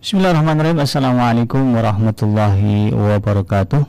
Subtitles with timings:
[0.00, 0.80] Bismillahirrahmanirrahim.
[0.80, 3.84] Assalamualaikum warahmatullahi wabarakatuh.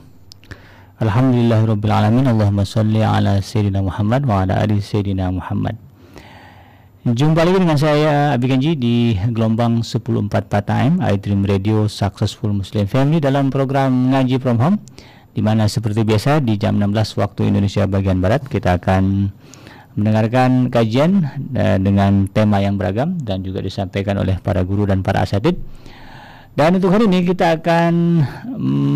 [1.00, 2.28] Alhamdulillahirrabbilalamin.
[2.28, 5.80] Allahumma salli ala Sayyidina Muhammad wa ala ali Sayyidina Muhammad.
[7.08, 10.28] Jumpa lagi dengan saya Abi Ganji di gelombang 1044
[10.68, 14.84] AM iDream Radio Successful Muslim Family dalam program Ngaji From Home
[15.32, 19.32] di mana seperti biasa di jam 16 waktu Indonesia bagian Barat kita akan
[19.96, 21.24] mendengarkan kajian
[21.56, 25.56] uh, dengan tema yang beragam dan juga disampaikan oleh para guru dan para asatid.
[26.52, 28.20] Dan untuk hari ini kita akan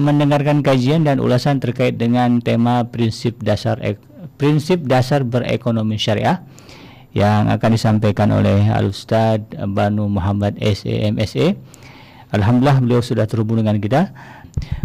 [0.05, 3.81] mendengarkan kajian dan ulasan terkait dengan tema prinsip dasar
[4.37, 6.45] prinsip dasar berekonomi syariah
[7.17, 9.41] yang akan disampaikan oleh Al Ustaz
[9.73, 11.57] Banu Muhammad SAMSA.
[12.37, 14.13] Alhamdulillah beliau sudah terhubung dengan kita.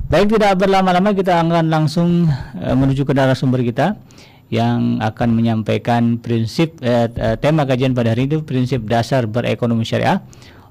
[0.07, 3.99] Baik tidak berlama-lama kita akan langsung uh, menuju ke narasumber kita
[4.47, 10.23] yang akan menyampaikan prinsip uh, tema kajian pada hari ini prinsip dasar berekonomi syariah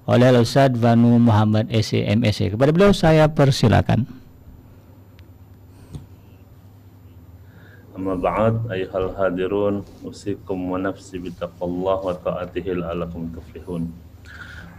[0.08, 2.56] oleh Al Ustaz Banu Muhammad SAMSA.
[2.56, 4.08] Kepada beliau saya persilakan.
[7.92, 13.92] Amma ba'd ayuhal hadirun usikum wa nafsi bitaqallah wa ta'atihi la'alakum tuflihun.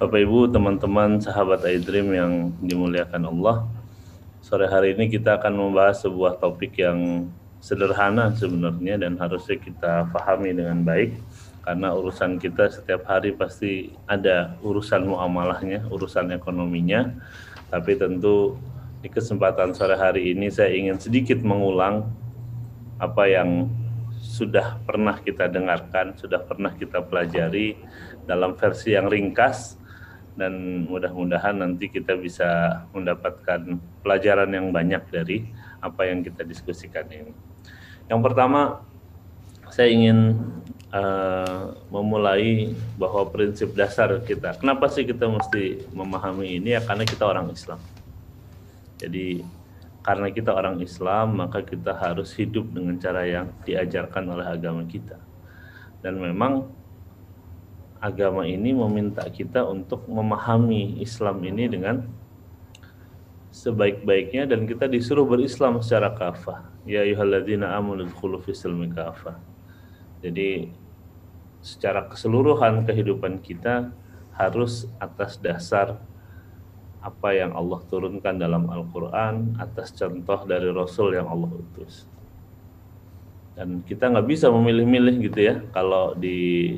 [0.02, 2.34] Bapak Ibu, teman-teman, sahabat iDream yang
[2.66, 3.70] dimuliakan Allah.
[4.42, 7.30] Sore hari ini kita akan membahas sebuah topik yang
[7.62, 11.14] sederhana sebenarnya dan harusnya kita pahami dengan baik
[11.62, 17.14] karena urusan kita setiap hari pasti ada urusan muamalahnya, urusan ekonominya.
[17.70, 18.58] Tapi tentu
[19.02, 22.10] di kesempatan sore hari ini saya ingin sedikit mengulang
[22.98, 23.70] apa yang
[24.22, 27.78] sudah pernah kita dengarkan, sudah pernah kita pelajari
[28.26, 29.82] dalam versi yang ringkas
[30.38, 35.46] dan mudah-mudahan nanti kita bisa mendapatkan pelajaran yang banyak dari
[35.82, 37.34] apa yang kita diskusikan ini.
[38.10, 38.86] Yang pertama,
[39.74, 40.38] saya ingin
[40.92, 44.56] uh, memulai bahwa prinsip dasar kita.
[44.60, 46.76] Kenapa sih kita mesti memahami ini?
[46.76, 47.80] Ya karena kita orang Islam.
[49.02, 49.42] Jadi
[50.02, 55.18] karena kita orang Islam, maka kita harus hidup dengan cara yang diajarkan oleh agama kita.
[56.02, 56.70] Dan memang
[58.02, 62.02] agama ini meminta kita untuk memahami Islam ini dengan
[63.54, 66.66] sebaik-baiknya dan kita disuruh berislam secara kafah.
[66.82, 68.42] Ya ayyuhalladzina amanu dkhulu.
[70.22, 70.50] Jadi
[71.62, 73.94] secara keseluruhan kehidupan kita
[74.34, 76.02] harus atas dasar
[77.02, 82.06] apa yang Allah turunkan dalam Al-Quran atas contoh dari Rasul yang Allah utus.
[83.58, 85.56] Dan kita nggak bisa memilih-milih gitu ya.
[85.74, 86.78] Kalau di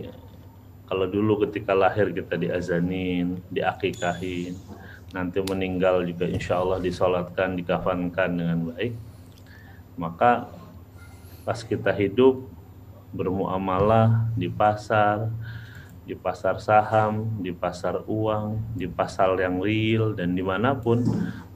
[0.87, 4.55] kalau dulu ketika lahir kita diazanin, diakikahin,
[5.15, 8.93] nanti meninggal juga insya Allah disolatkan, dikafankan dengan baik.
[9.95, 10.47] Maka
[11.43, 12.52] pas kita hidup
[13.13, 15.29] bermuamalah di pasar,
[16.03, 20.99] di pasar saham, di pasar uang, di pasar yang real dan di mana pun,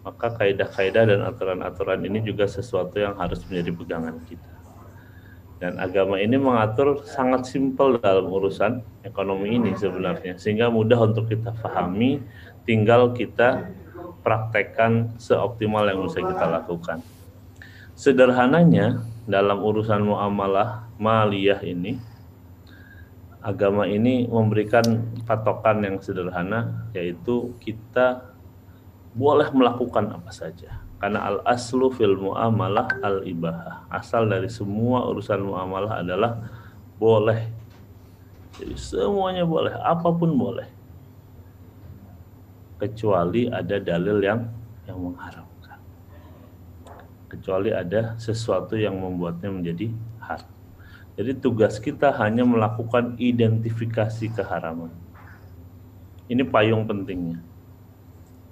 [0.08, 4.52] maka kaidah-kaidah dan aturan-aturan ini juga sesuatu yang harus menjadi pegangan kita.
[5.58, 11.52] Dan agama ini mengatur sangat simpel dalam urusan ekonomi ini sebenarnya, sehingga mudah untuk kita
[11.60, 12.22] pahami,
[12.64, 13.68] tinggal kita
[14.22, 17.02] praktekkan seoptimal yang bisa kita lakukan.
[17.98, 21.98] Sederhananya, dalam urusan muamalah maliyah ini,
[23.42, 28.36] agama ini memberikan patokan yang sederhana yaitu kita
[29.16, 30.84] boleh melakukan apa saja.
[30.98, 36.42] Karena al aslu fil muamalah al ibahah asal dari semua urusan muamalah adalah
[36.98, 37.46] boleh.
[38.58, 40.66] Jadi semuanya boleh apa pun boleh.
[42.82, 44.42] Kecuali ada dalil yang
[44.90, 45.78] yang mengharamkan.
[47.30, 50.57] Kecuali ada sesuatu yang membuatnya menjadi haram
[51.18, 54.94] jadi tugas kita hanya melakukan identifikasi keharaman.
[56.30, 57.42] Ini payung pentingnya.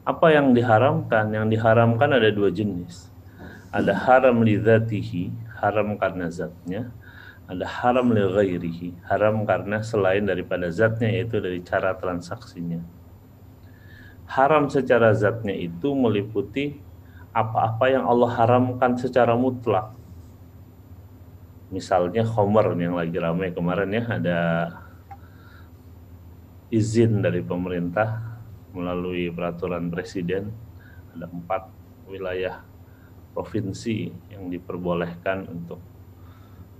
[0.02, 1.30] Apa yang diharamkan?
[1.30, 3.14] Yang diharamkan ada dua jenis.
[3.70, 5.30] Ada haram li dhatihi,
[5.62, 6.90] haram karena zatnya.
[7.46, 12.82] Ada haram li ghairihi, haram karena selain daripada zatnya yaitu dari cara transaksinya.
[14.26, 16.82] Haram secara zatnya itu meliputi
[17.29, 19.94] apa-apa yang Allah haramkan secara mutlak
[21.73, 24.40] misalnya Homer yang lagi ramai kemarin ya ada
[26.70, 28.40] izin dari pemerintah
[28.76, 30.52] melalui peraturan presiden
[31.16, 31.72] ada empat
[32.12, 32.62] wilayah
[33.32, 35.79] provinsi yang diperbolehkan untuk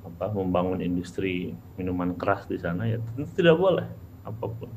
[0.06, 3.88] apa membangun industri minuman keras di sana ya tentu tidak boleh
[4.22, 4.70] apa pun.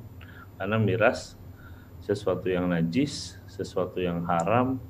[0.56, 1.36] Karena miras
[2.00, 4.80] sesuatu yang najis sesuatu yang haram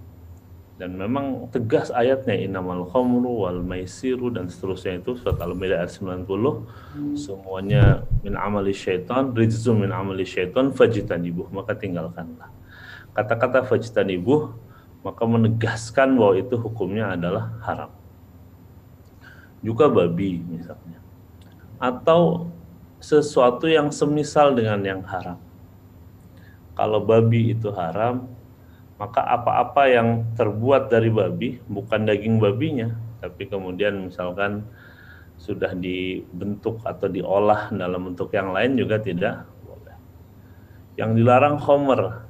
[0.79, 6.23] dan memang tegas ayatnya inamal khamru wal maisiru dan seterusnya itu surat al-maidah ayat 90
[6.23, 7.15] hmm.
[7.19, 12.47] semuanya min amali syaitan rizzum min amali syaitan fajitanibuh maka tinggalkanlah
[13.11, 14.55] kata-kata fajtanibuh
[15.03, 17.91] maka menegaskan bahwa itu hukumnya adalah haram.
[19.63, 20.99] Juga babi misalnya.
[21.79, 22.51] Atau
[22.99, 25.39] sesuatu yang semisal dengan yang haram.
[26.75, 28.27] Kalau babi itu haram,
[28.99, 32.91] maka apa-apa yang terbuat dari babi bukan daging babinya,
[33.23, 34.67] tapi kemudian misalkan
[35.39, 39.95] sudah dibentuk atau diolah dalam bentuk yang lain juga tidak boleh.
[40.99, 42.27] Yang dilarang homer,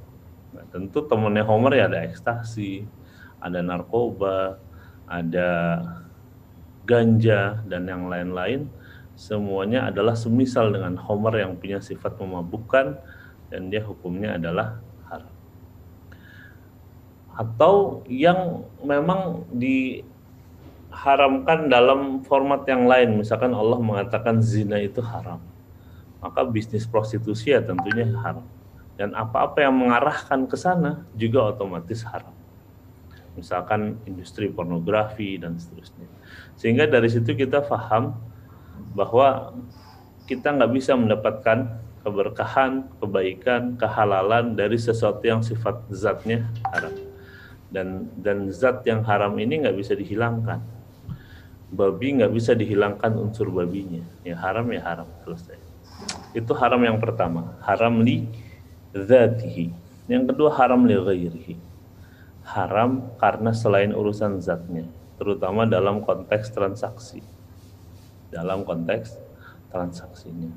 [0.53, 2.85] nah, tentu temannya homer ya ada ekstasi,
[3.41, 4.61] ada narkoba,
[5.09, 5.81] ada
[6.85, 8.69] ganja dan yang lain-lain.
[9.19, 13.01] Semuanya adalah semisal dengan homer yang punya sifat memabukkan
[13.49, 14.85] dan dia hukumnya adalah.
[17.39, 20.03] Atau yang memang di
[20.91, 23.23] haramkan dalam format yang lain.
[23.23, 25.39] Misalkan Allah mengatakan zina itu haram.
[26.19, 28.43] Maka bisnis prostitusi ya tentunya haram.
[28.99, 32.35] Dan apa-apa yang mengarahkan ke sana juga otomatis haram.
[33.39, 36.11] Misalkan industri pornografi dan seterusnya.
[36.59, 38.19] Sehingga dari situ kita paham
[38.99, 39.55] bahwa
[40.27, 47.08] kita nggak bisa mendapatkan keberkahan, kebaikan, kehalalan dari sesuatu yang sifat zatnya haram.
[47.69, 50.61] Dan dan zat yang haram ini nggak bisa dihilangkan.
[51.69, 54.01] Babi nggak bisa dihilangkan unsur babinya.
[54.25, 55.61] Ya haram ya haram selesai.
[56.33, 57.61] Itu haram yang pertama.
[57.61, 58.25] Haram li
[58.97, 59.69] zatihi.
[60.09, 61.55] Yang kedua haram li ghairihi.
[62.49, 64.89] Haram karena selain urusan zatnya
[65.21, 67.21] terutama dalam konteks transaksi.
[68.33, 69.21] Dalam konteks
[69.69, 70.49] transaksinya.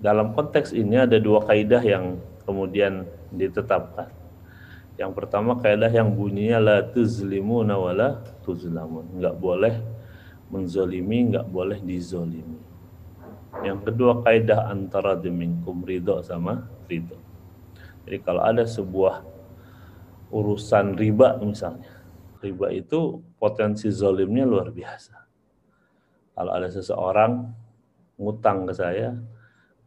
[0.00, 2.16] Dalam konteks ini ada dua kaidah yang
[2.48, 4.21] kemudian ditetapkan
[5.00, 9.16] yang pertama kaidah yang bunyinya la tuzlimuna wala tuzlamun.
[9.16, 9.74] Enggak boleh
[10.52, 12.60] menzolimi, enggak boleh dizolimi.
[13.64, 17.16] Yang kedua kaidah antara diminkum ridho sama ridho.
[18.04, 19.24] Jadi kalau ada sebuah
[20.32, 21.92] urusan riba misalnya,
[22.40, 25.16] riba itu potensi zolimnya luar biasa.
[26.32, 27.32] Kalau ada seseorang
[28.16, 29.12] ngutang ke saya,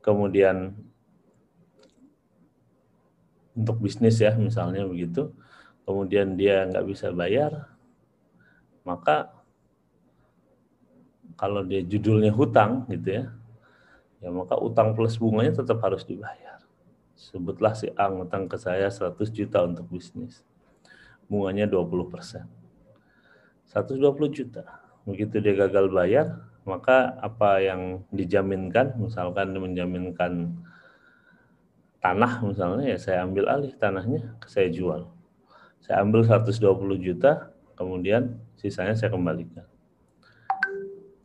[0.06, 0.78] kemudian
[3.56, 5.32] untuk bisnis ya misalnya begitu.
[5.88, 7.72] Kemudian dia nggak bisa bayar
[8.86, 9.34] maka
[11.36, 13.24] kalau dia judulnya hutang gitu ya
[14.22, 16.62] ya maka utang plus bunganya tetap harus dibayar.
[17.16, 20.44] Sebutlah si A ngutang ke saya 100 juta untuk bisnis.
[21.26, 22.46] Bunganya 20 persen.
[23.72, 24.64] 120 juta.
[25.08, 30.58] Begitu dia gagal bayar maka apa yang dijaminkan misalkan menjaminkan
[32.06, 35.10] tanah misalnya ya saya ambil alih tanahnya saya jual.
[35.82, 36.62] Saya ambil 120
[37.02, 39.66] juta kemudian sisanya saya kembalikan.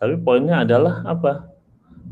[0.00, 1.52] Tapi poinnya adalah apa?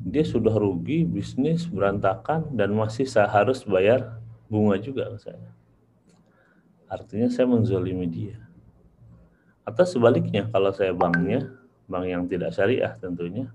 [0.05, 4.21] Dia sudah rugi bisnis berantakan dan masih saya harus bayar
[4.53, 5.49] bunga juga saya.
[6.93, 8.37] Artinya saya menzolimi dia.
[9.65, 11.57] Atau sebaliknya kalau saya banknya
[11.89, 13.49] bank yang tidak syariah tentunya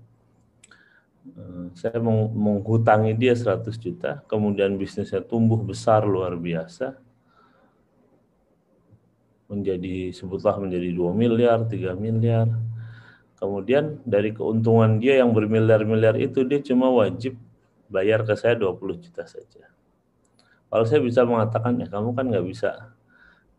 [1.72, 1.98] saya
[2.32, 7.00] menghutangi dia 100 juta, kemudian bisnisnya tumbuh besar luar biasa,
[9.48, 12.48] menjadi sebutlah menjadi 2 miliar, 3 miliar.
[13.34, 17.36] Kemudian dari keuntungan dia yang bermiliar-miliar itu dia cuma wajib
[17.92, 19.68] bayar ke saya 20 juta saja.
[20.72, 22.94] Kalau saya bisa mengatakan ya kamu kan nggak bisa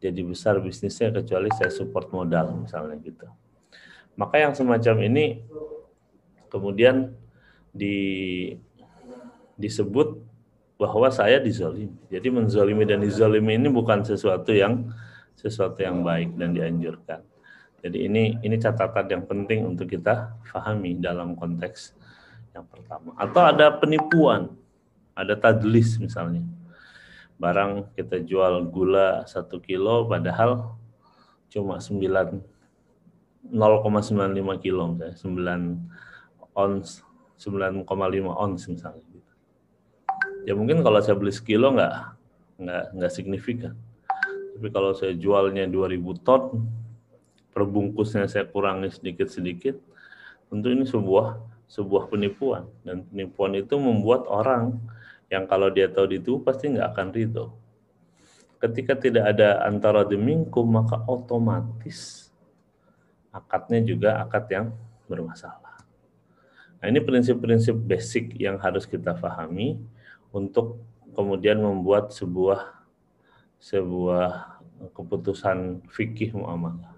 [0.02, 3.30] jadi besar bisnisnya kecuali saya support modal misalnya gitu.
[4.18, 5.46] Maka yang semacam ini
[6.50, 7.14] kemudian
[7.76, 7.98] di
[9.60, 10.24] disebut
[10.80, 11.96] bahwa saya dizolimi.
[12.08, 14.92] Jadi menzolimi dan dizolimi ini bukan sesuatu yang
[15.36, 17.20] sesuatu yang baik dan dianjurkan.
[17.84, 21.94] Jadi ini ini catatan yang penting untuk kita pahami dalam konteks
[22.56, 23.14] yang pertama.
[23.20, 24.50] Atau ada penipuan,
[25.14, 26.42] ada tadlis misalnya.
[27.36, 30.80] Barang kita jual gula satu kilo padahal
[31.52, 32.56] cuma 9
[33.54, 37.05] 0,95 kilo misalnya, 9 ons
[37.38, 37.84] 9,5
[38.32, 39.32] ons misalnya gitu.
[40.46, 41.94] Ya mungkin kalau saya beli sekilo nggak
[42.62, 43.76] nggak nggak signifikan.
[44.56, 46.64] Tapi kalau saya jualnya 2000 ton,
[47.52, 49.76] perbungkusnya saya kurangi sedikit-sedikit,
[50.48, 54.78] tentu ini sebuah sebuah penipuan dan penipuan itu membuat orang
[55.34, 57.46] yang kalau dia tahu itu pasti nggak akan ridho.
[58.62, 62.30] Ketika tidak ada antara demingku maka otomatis
[63.34, 64.68] akadnya juga akad yang
[65.10, 65.65] bermasalah.
[66.86, 69.82] Nah, ini prinsip-prinsip basic yang harus kita pahami
[70.30, 70.86] untuk
[71.18, 72.78] kemudian membuat sebuah
[73.58, 74.62] sebuah
[74.94, 76.94] keputusan fikih muamalah.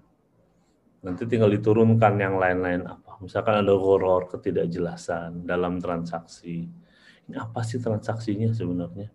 [1.00, 3.16] Nanti tinggal diturunkan yang lain-lain apa.
[3.24, 6.68] Misalkan ada horor, ketidakjelasan dalam transaksi.
[7.24, 9.08] Ini apa sih transaksinya sebenarnya?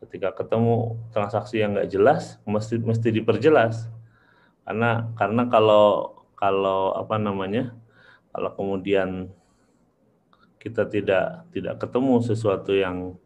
[0.00, 3.84] ketika ketemu transaksi yang nggak jelas mesti mesti diperjelas
[4.64, 7.76] karena karena kalau kalau apa namanya
[8.32, 9.28] kalau kemudian
[10.60, 13.16] kita tidak tidak ketemu sesuatu yang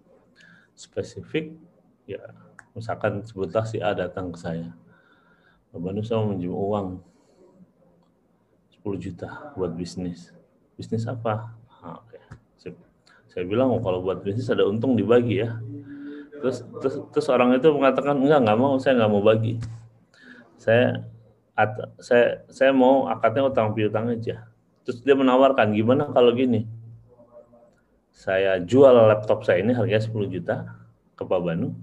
[0.79, 1.59] spesifik
[2.07, 2.23] ya
[2.79, 4.71] misalkan sebutlah si A datang ke saya.
[5.75, 7.03] Bapak saya mau minjem uang
[8.79, 10.31] 10 juta buat bisnis.
[10.79, 11.59] Bisnis apa?
[11.83, 12.23] Nah, okay.
[13.27, 15.59] saya bilang oh, kalau buat bisnis ada untung dibagi ya.
[16.39, 19.59] Terus terus, terus orang itu mengatakan enggak nggak mau saya nggak mau bagi.
[20.55, 21.03] Saya
[21.59, 24.47] at, saya saya mau akadnya utang piutang aja.
[24.87, 26.71] Terus dia menawarkan gimana kalau gini
[28.15, 30.57] saya jual laptop saya ini harganya 10 juta
[31.19, 31.75] ke Pak Banu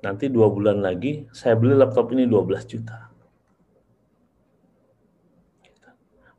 [0.00, 3.12] nanti dua bulan lagi saya beli laptop ini 12 juta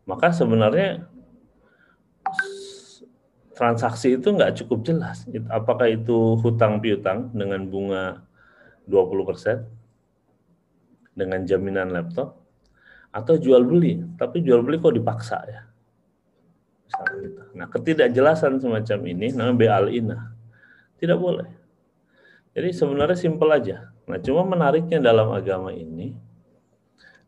[0.10, 1.05] maka sebenarnya
[3.53, 5.27] transaksi itu nggak cukup jelas.
[5.51, 8.24] Apakah itu hutang piutang dengan bunga
[8.88, 9.67] 20%
[11.13, 12.39] dengan jaminan laptop
[13.12, 15.69] atau jual beli, tapi jual beli kok dipaksa ya.
[16.98, 17.41] Gitu.
[17.53, 20.17] Nah, ketidakjelasan semacam ini namanya be'al-ina.
[20.98, 21.50] Tidak boleh.
[22.58, 23.93] Jadi sebenarnya simpel aja.
[24.10, 26.17] Nah, cuma menariknya dalam agama ini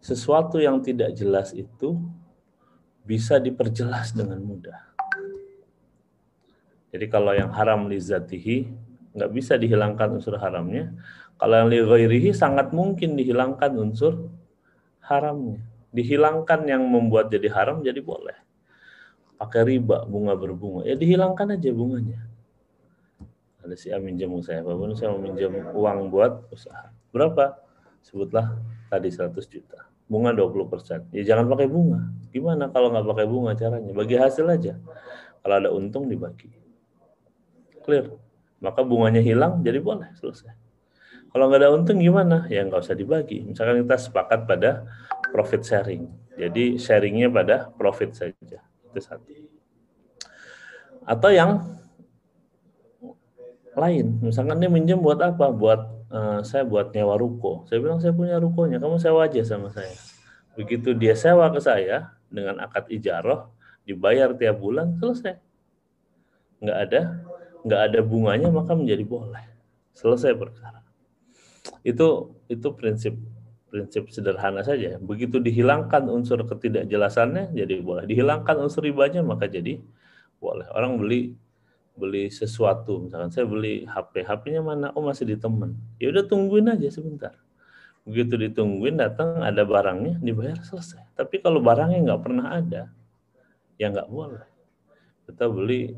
[0.01, 2.01] sesuatu yang tidak jelas itu
[3.05, 4.81] bisa diperjelas dengan mudah.
[6.91, 8.67] Jadi kalau yang haram li zatihi
[9.15, 10.91] nggak bisa dihilangkan unsur haramnya.
[11.39, 14.27] Kalau yang li sangat mungkin dihilangkan unsur
[15.05, 15.63] haramnya.
[15.95, 18.35] Dihilangkan yang membuat jadi haram jadi boleh.
[19.41, 20.85] Pakai riba, bunga berbunga.
[20.85, 22.21] Ya dihilangkan aja bunganya.
[23.65, 26.93] Ada si amin jamu saya, Pak Bunu, saya mau minjam uang buat usaha.
[27.09, 27.57] Berapa?
[28.05, 28.57] Sebutlah
[28.93, 29.89] tadi 100 juta.
[30.05, 31.09] Bunga 20%.
[31.09, 32.13] Ya jangan pakai bunga.
[32.29, 33.89] Gimana kalau nggak pakai bunga caranya?
[33.97, 34.77] Bagi hasil aja.
[35.41, 36.61] Kalau ada untung dibagi
[37.83, 38.13] clear
[38.61, 40.53] maka bunganya hilang jadi boleh selesai
[41.33, 44.85] kalau nggak ada untung gimana ya nggak usah dibagi misalkan kita sepakat pada
[45.33, 46.05] profit sharing
[46.37, 49.31] jadi sharingnya pada profit saja itu satu.
[51.07, 51.79] Atau yang
[53.75, 54.19] lain.
[54.19, 55.49] Misalkan dia minjem buat apa?
[55.49, 55.81] Buat
[56.11, 57.63] uh, saya buat nyewa ruko.
[57.71, 58.77] Saya bilang saya punya rukonya.
[58.77, 59.95] Kamu sewa aja sama saya.
[60.59, 63.47] Begitu dia sewa ke saya dengan akad ijaroh
[63.87, 65.39] dibayar tiap bulan selesai.
[66.61, 67.01] Nggak ada
[67.61, 69.45] nggak ada bunganya maka menjadi boleh.
[69.95, 70.83] Selesai perkara.
[71.81, 73.15] Itu itu prinsip
[73.71, 74.99] prinsip sederhana saja.
[74.99, 78.03] Begitu dihilangkan unsur ketidakjelasannya jadi boleh.
[78.03, 79.79] Dihilangkan unsur ribanya maka jadi
[80.43, 80.67] boleh.
[80.75, 81.39] Orang beli
[81.95, 84.91] beli sesuatu misalkan saya beli HP HP-nya mana?
[84.93, 85.79] Oh masih di teman.
[86.03, 87.31] Ya udah tungguin aja sebentar.
[88.03, 91.15] Begitu ditungguin datang ada barangnya dibayar selesai.
[91.15, 92.91] Tapi kalau barangnya nggak pernah ada
[93.79, 94.43] ya nggak boleh.
[95.31, 95.95] Kita beli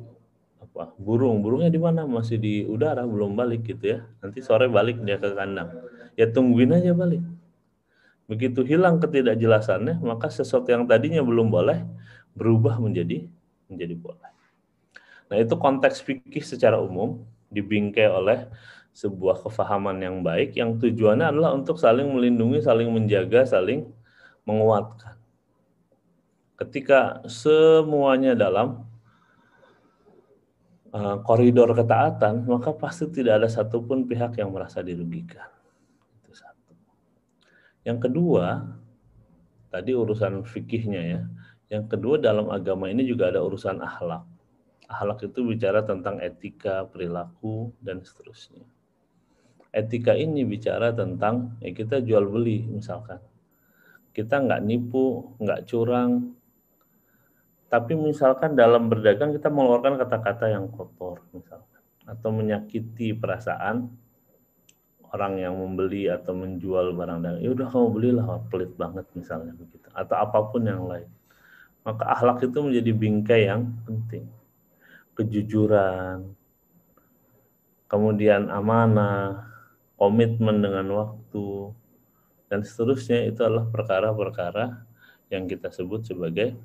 [0.62, 0.94] apa?
[1.02, 1.42] Burung.
[1.42, 2.06] Burungnya di mana?
[2.06, 4.00] Masih di udara belum balik gitu ya.
[4.22, 5.74] Nanti sore balik dia ke kandang.
[6.14, 7.33] Ya tungguin aja balik
[8.30, 11.84] begitu hilang ketidakjelasannya maka sesuatu yang tadinya belum boleh
[12.34, 13.28] berubah menjadi
[13.68, 14.32] menjadi boleh
[15.28, 18.48] nah itu konteks fikih secara umum dibingkai oleh
[18.94, 23.90] sebuah kefahaman yang baik yang tujuannya adalah untuk saling melindungi saling menjaga saling
[24.46, 25.18] menguatkan
[26.56, 28.86] ketika semuanya dalam
[30.94, 35.50] Eh, koridor ketaatan, maka pasti tidak ada satupun pihak yang merasa dirugikan.
[37.84, 38.64] Yang kedua,
[39.72, 41.22] tadi urusan fikihnya ya.
[41.72, 44.24] Yang kedua dalam agama ini juga ada urusan akhlak.
[44.88, 48.64] Akhlak itu bicara tentang etika, perilaku, dan seterusnya.
[49.74, 53.18] Etika ini bicara tentang ya kita jual beli misalkan.
[54.14, 56.38] Kita nggak nipu, nggak curang,
[57.74, 63.90] tapi misalkan dalam berdagang kita mengeluarkan kata-kata yang kotor misalkan atau menyakiti perasaan
[65.14, 69.88] orang yang membeli atau menjual barang dagang ya udah kamu belilah pelit banget misalnya begitu
[69.94, 71.10] atau apa pun yang lain
[71.86, 74.26] maka akhlak itu menjadi bingkai yang penting
[75.14, 76.34] kejujuran
[77.86, 79.46] kemudian amanah
[79.96, 81.70] komitmen dengan waktu
[82.50, 84.82] dan seterusnya itu adalah perkara-perkara
[85.30, 86.58] yang kita sebut sebagai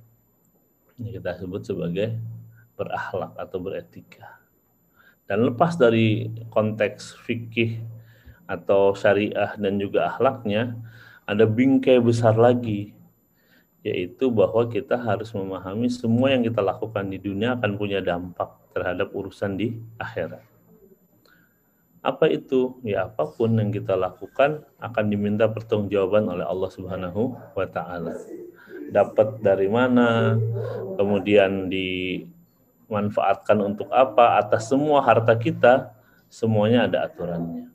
[0.99, 2.19] ini kita sebut sebagai
[2.75, 4.43] berakhlak atau beretika.
[5.31, 7.79] Dan lepas dari konteks fikih
[8.49, 10.75] atau syariah dan juga akhlaknya,
[11.29, 12.97] ada bingkai besar lagi,
[13.85, 19.13] yaitu bahwa kita harus memahami semua yang kita lakukan di dunia akan punya dampak terhadap
[19.13, 20.41] urusan di akhirat.
[22.01, 22.81] Apa itu?
[22.81, 28.17] Ya apa pun yang kita lakukan akan diminta pertanggungjawaban oleh Allah Subhanahu wa taala
[28.89, 30.37] dapat dari mana,
[30.97, 35.93] kemudian dimanfaatkan untuk apa, atas semua harta kita
[36.29, 37.69] semuanya ada aturannya.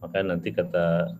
[0.00, 1.12] Maka nanti kata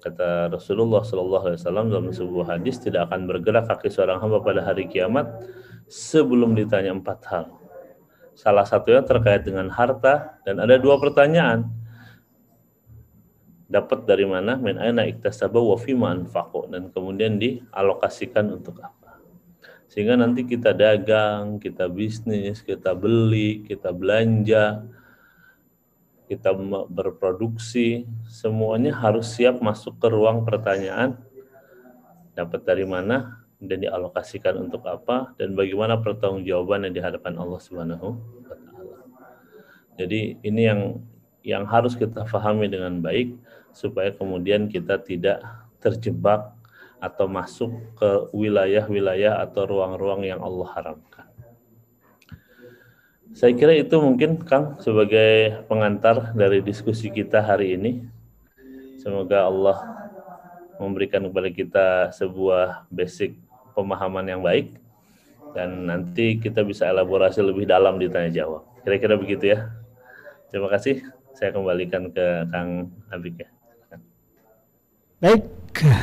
[0.00, 4.64] kata Rasulullah Shallallahu Alaihi Wasallam dalam sebuah hadis tidak akan bergerak kaki seorang hamba pada
[4.66, 5.30] hari kiamat
[5.86, 7.46] sebelum ditanya empat hal.
[8.34, 11.68] Salah satunya terkait dengan harta dan ada dua pertanyaan.
[13.70, 14.58] Dapat dari mana?
[14.58, 19.22] Min aina iktasaba wa fima anfaqo dan kemudian dialokasikan untuk apa?
[19.86, 24.82] Sehingga nanti kita dagang, kita bisnis, kita beli, kita belanja,
[26.30, 26.54] kita
[26.86, 31.18] berproduksi, semuanya harus siap masuk ke ruang pertanyaan.
[32.38, 38.08] Dapat dari mana dan dialokasikan untuk apa dan bagaimana pertanggungjawaban yang di hadapan Allah Subhanahu
[38.46, 38.98] wa taala.
[39.98, 40.80] Jadi ini yang
[41.42, 43.34] yang harus kita pahami dengan baik
[43.74, 45.42] supaya kemudian kita tidak
[45.82, 46.54] terjebak
[47.02, 51.29] atau masuk ke wilayah-wilayah atau ruang-ruang yang Allah haramkan.
[53.30, 58.02] Saya kira itu mungkin Kang sebagai pengantar dari diskusi kita hari ini.
[58.98, 59.78] Semoga Allah
[60.82, 63.38] memberikan kepada kita sebuah basic
[63.72, 64.74] pemahaman yang baik
[65.54, 68.66] dan nanti kita bisa elaborasi lebih dalam di tanya jawab.
[68.82, 69.70] Kira-kira begitu ya.
[70.50, 70.98] Terima kasih.
[71.36, 73.48] Saya kembalikan ke Kang Abik ya.
[75.20, 75.44] Baik,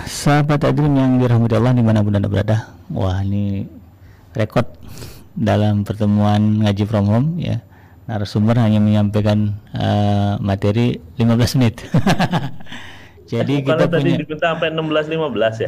[0.06, 2.70] sahabat Adrim yang dirahmati Allah di mana pun anda berada.
[2.94, 3.66] Wah ini
[4.38, 4.70] rekod
[5.38, 7.62] dalam pertemuan ngaji from home ya
[8.08, 11.84] narasumber hanya menyampaikan uh, materi 15 menit.
[13.32, 15.64] Jadi kita tadi punya diminta sampai 16 15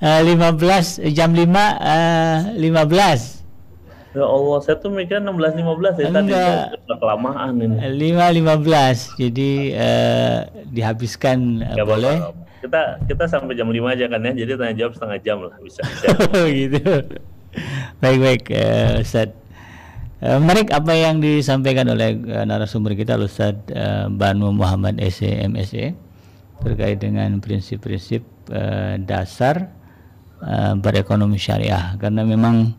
[0.06, 3.42] uh, 15 jam 5 uh, 15.
[4.12, 7.76] Ya Allah, saya tuh mikir 16 15 ya tadi udah kelamaan ini.
[8.14, 9.18] 5 15.
[9.18, 12.30] Jadi uh, dihabiskan uh, boleh.
[12.62, 14.32] Kita kita sampai jam 5 aja kan ya.
[14.38, 15.82] Jadi tanya jawab setengah jam lah bisa.
[15.82, 16.06] bisa.
[16.38, 16.46] oh
[17.52, 17.62] gitu
[18.00, 19.30] baik-baik uh, Ustaz.
[20.22, 25.94] Uh, menarik apa yang disampaikan oleh uh, narasumber kita Ustaz uh, Banu Muhammad SE MSE
[26.62, 28.22] terkait dengan prinsip-prinsip
[28.54, 29.68] uh, dasar
[30.42, 31.98] uh, berekonomi syariah.
[31.98, 32.70] Karena memang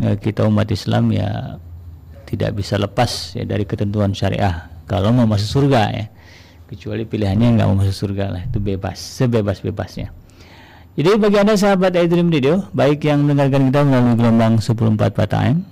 [0.00, 1.60] uh, kita umat Islam ya
[2.24, 4.72] tidak bisa lepas ya dari ketentuan syariah.
[4.88, 6.06] Kalau mau masuk surga ya
[6.72, 10.21] kecuali pilihannya nggak mau masuk surga lah itu bebas sebebas-bebasnya
[10.92, 15.64] jadi bagi Anda sahabat iDream Radio, baik yang mendengarkan kita melalui gelombang 104 time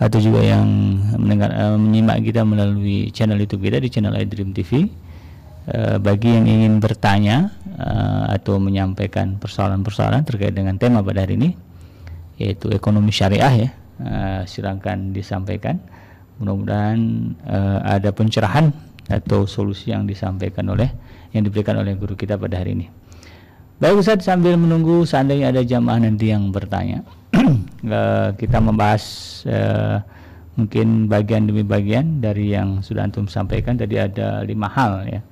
[0.00, 0.64] atau juga yang
[1.20, 4.88] mendengar uh, menyimak kita melalui channel YouTube kita di channel iDream TV.
[5.68, 11.36] Uh, eh, bagi yang ingin bertanya uh, atau menyampaikan persoalan-persoalan terkait dengan tema pada hari
[11.36, 11.52] ini
[12.40, 15.76] yaitu ekonomi syariah ya, uh, silakan disampaikan.
[16.40, 16.96] Mudah-mudahan
[17.44, 18.72] uh, ada pencerahan
[19.12, 20.88] atau solusi yang disampaikan oleh
[21.36, 22.97] yang diberikan oleh guru kita pada hari ini.
[23.78, 27.06] Baik Ustaz sambil menunggu seandainya ada jamaah nanti yang bertanya.
[27.78, 29.06] Eh, kita membahas
[29.46, 30.02] uh,
[30.58, 33.78] mungkin bagian demi bagian dari yang sudah antum sampaikan.
[33.78, 35.22] Tadi ada lima hal ya.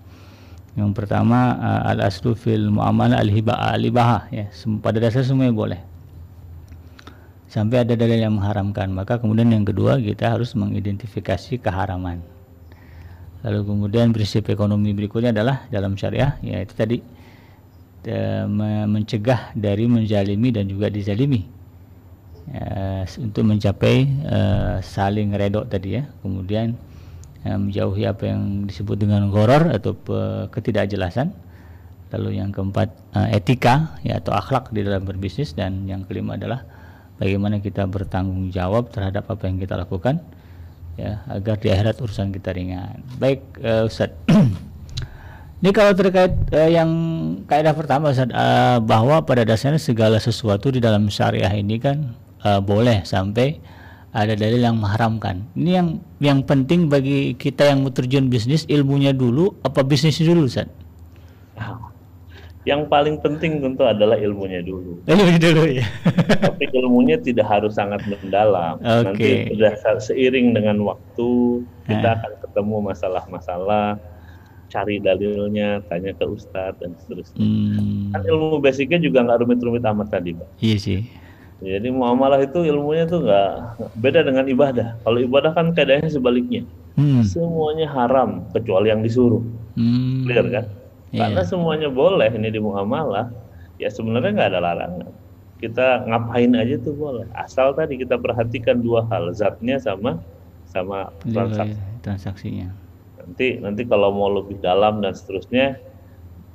[0.78, 4.46] Yang pertama uh, al aslu fil muamalah al hibah al ibah ya
[4.78, 5.80] pada dasar semuanya boleh.
[7.50, 8.94] Sampai ada dalil yang mengharamkan.
[8.94, 12.22] Maka kemudian yang kedua kita harus mengidentifikasi keharaman.
[13.42, 17.15] Lalu kemudian prinsip ekonomi berikutnya adalah dalam syariah yaitu tadi
[18.86, 21.56] mencegah dari menjalimi dan juga dizalimi.
[22.46, 26.06] Uh, untuk mencapai uh, saling redok tadi ya.
[26.22, 26.78] Kemudian
[27.42, 29.98] uh, menjauhi apa yang disebut dengan goror atau
[30.54, 31.34] ketidakjelasan.
[32.14, 32.94] Lalu yang keempat
[33.34, 35.58] etika ya atau akhlak di dalam berbisnis.
[35.58, 36.62] Dan yang kelima adalah
[37.18, 40.22] bagaimana kita bertanggung jawab terhadap apa yang kita lakukan
[40.96, 43.02] ya agar di akhirat urusan kita ringan.
[43.18, 44.22] Baik uh, Ustadz
[45.56, 46.90] Ini kalau terkait uh, yang
[47.48, 52.12] kaidah pertama Ustaz, uh, bahwa pada dasarnya segala sesuatu di dalam syariah ini kan
[52.44, 53.56] uh, boleh sampai
[54.12, 55.48] ada dalil yang mengharamkan.
[55.56, 55.88] Ini yang
[56.20, 60.68] yang penting bagi kita yang mau terjun bisnis ilmunya dulu apa bisnisnya dulu Ustaz?
[62.66, 64.98] Yang paling penting tentu adalah ilmunya dulu.
[65.06, 65.86] Ilmunya dulu ya.
[66.42, 68.82] Tapi ilmunya tidak harus sangat mendalam.
[68.82, 69.06] Okay.
[69.06, 74.02] Nanti sudah seiring dengan waktu kita akan ketemu masalah-masalah
[74.66, 77.40] cari dalilnya, tanya ke ustadz dan seterusnya.
[77.40, 78.12] Hmm.
[78.12, 80.48] Kan ilmu basicnya juga nggak rumit-rumit amat tadi, pak.
[80.60, 81.00] Iya sih.
[81.56, 83.50] Jadi muamalah itu ilmunya tuh nggak
[83.96, 85.00] beda dengan ibadah.
[85.00, 86.62] Kalau ibadah kan keadaannya sebaliknya.
[87.00, 87.24] Hmm.
[87.24, 89.40] Semuanya haram kecuali yang disuruh.
[89.76, 90.28] Hmm.
[90.28, 90.64] Clear kan?
[91.12, 91.32] Yeah.
[91.32, 93.32] Karena semuanya boleh ini di muamalah,
[93.80, 95.08] ya sebenarnya nggak ada larangan.
[95.56, 97.24] Kita ngapain aja tuh boleh.
[97.32, 100.20] Asal tadi kita perhatikan dua hal, zatnya sama
[100.68, 101.78] sama transaksi.
[102.02, 102.85] transaksinya
[103.26, 105.82] nanti nanti kalau mau lebih dalam dan seterusnya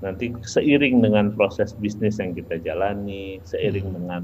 [0.01, 3.95] nanti seiring dengan proses bisnis yang kita jalani seiring hmm.
[4.01, 4.23] dengan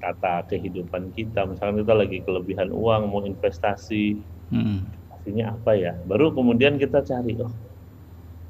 [0.00, 4.16] kata kehidupan kita misalkan kita lagi kelebihan uang mau investasi
[4.54, 4.98] hmm.
[5.28, 5.92] transaksinya apa ya.
[6.08, 7.52] Baru kemudian kita cari, oh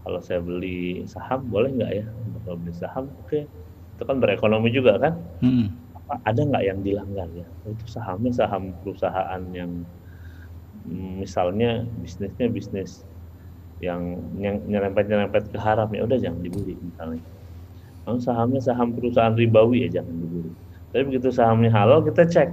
[0.06, 2.06] kalau saya beli saham boleh nggak ya?
[2.46, 3.28] Kalau beli saham, oke.
[3.28, 3.42] Okay.
[3.98, 5.14] Itu kan berekonomi juga kan?
[5.42, 5.74] Hmm.
[6.24, 7.44] Ada nggak yang dilanggar ya?
[7.66, 9.84] Oh, itu sahamnya saham perusahaan yang
[10.88, 13.04] misalnya bisnisnya bisnis
[13.79, 14.19] yang
[14.67, 17.23] nyerempet-nyerempet ke haram ya udah jangan dibeli misalnya.
[18.03, 20.51] Kalau sahamnya saham perusahaan ribawi ya jangan dibeli.
[20.91, 22.49] Tapi begitu sahamnya halal kita cek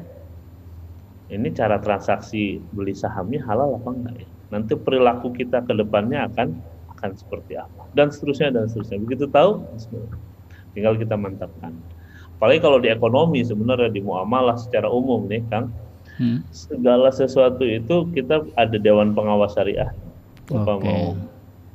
[1.34, 4.28] ini cara transaksi beli sahamnya halal apa enggak ya?
[4.54, 6.54] Nanti perilaku kita ke depannya akan
[6.96, 9.02] akan seperti apa dan seterusnya dan seterusnya.
[9.02, 9.66] Begitu tahu,
[10.78, 11.74] tinggal kita mantapkan.
[12.36, 15.72] Apalagi kalau di ekonomi sebenarnya di muamalah secara umum nih, Kang,
[16.20, 16.46] hmm.
[16.52, 19.90] segala sesuatu itu kita ada dewan pengawas syariah.
[20.45, 20.86] Apa okay.
[20.86, 21.03] mau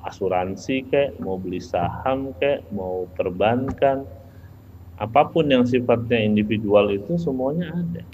[0.07, 4.07] asuransi kayak, mau beli saham kayak, mau perbankan,
[5.01, 8.05] apa pun yang sifatnya individual itu semuanya ada.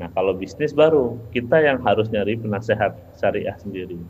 [0.00, 4.00] Nah, kalau bisnis baru kita yang harus nyari penasehat syariah sendiri.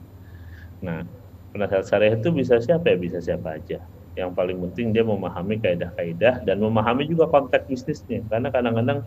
[0.85, 1.03] Nah,
[1.51, 2.97] penasehat syariah itu bisa siapa ya?
[3.01, 3.83] Bisa siapa aja.
[4.15, 8.23] Yang paling penting dia memahami kaidah-kaidah dan memahami juga konteks bisnisnya.
[8.31, 9.03] Karena kadang-kadang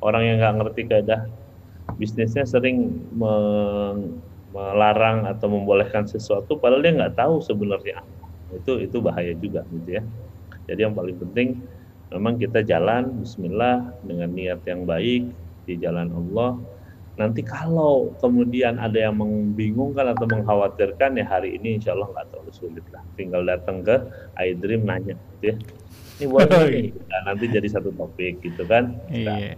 [0.00, 1.20] orang yang nggak ngerti kaidah
[2.00, 2.96] bisnisnya sering
[4.56, 8.00] melarang atau membolehkan sesuatu padahal dia nggak tahu sebenarnya
[8.56, 10.02] itu itu bahaya juga gitu ya
[10.66, 11.60] jadi yang paling penting
[12.10, 15.30] memang kita jalan Bismillah dengan niat yang baik
[15.66, 16.58] di jalan Allah.
[17.16, 22.52] Nanti kalau kemudian ada yang membingungkan atau mengkhawatirkan ya hari ini insya Allah nggak terlalu
[22.52, 23.00] sulit lah.
[23.16, 23.96] Tinggal datang ke
[24.36, 25.56] iDream nanya gitu ya.
[26.20, 26.92] Ini boleh oh, iya.
[26.92, 29.00] nah, nanti jadi satu topik gitu kan.
[29.08, 29.56] Iya.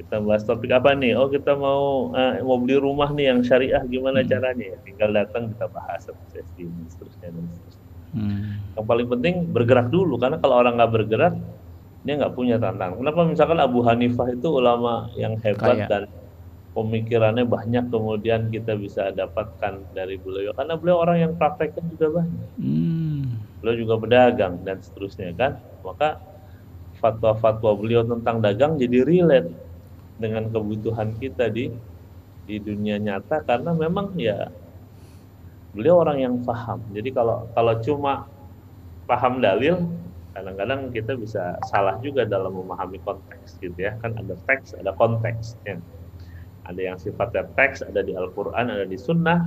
[0.00, 1.12] Kita bahas topik apa nih?
[1.12, 4.28] Oh kita mau uh, mau beli rumah nih yang syariah gimana hmm.
[4.32, 4.78] caranya ya?
[4.80, 7.88] Tinggal datang kita bahas sesi dan seterusnya dan seterusnya.
[8.16, 8.40] Hmm.
[8.80, 11.34] Yang paling penting bergerak dulu karena kalau orang nggak bergerak
[12.00, 12.96] dia nggak punya tantangan.
[12.96, 15.86] Kenapa misalkan Abu Hanifah itu ulama yang hebat Kaya.
[15.86, 16.04] dan
[16.72, 22.48] pemikirannya banyak kemudian kita bisa dapatkan dari beliau karena beliau orang yang praktekkan juga banyak.
[22.56, 23.36] Hmm.
[23.60, 25.60] Beliau juga pedagang dan seterusnya kan.
[25.84, 26.16] Maka
[26.96, 29.69] fatwa-fatwa beliau tentang dagang jadi relate
[30.20, 31.72] dengan kebutuhan kita di
[32.44, 34.52] di dunia nyata karena memang ya
[35.72, 36.82] beliau orang yang paham.
[36.92, 38.26] Jadi kalau kalau cuma
[39.08, 39.80] paham dalil
[40.30, 45.58] kadang-kadang kita bisa salah juga dalam memahami konteks gitu ya kan ada teks ada konteks
[45.66, 45.82] ya.
[46.70, 49.42] ada yang sifatnya teks ada di Al-Quran ada di Sunnah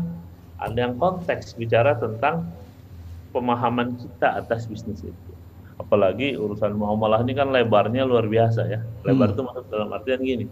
[0.59, 2.51] ada yang konteks bicara tentang
[3.31, 5.32] pemahaman kita atas bisnis itu
[5.83, 9.33] apalagi urusan muamalah ini kan lebarnya luar biasa ya lebar hmm.
[9.35, 10.45] itu maksud dalam artian gini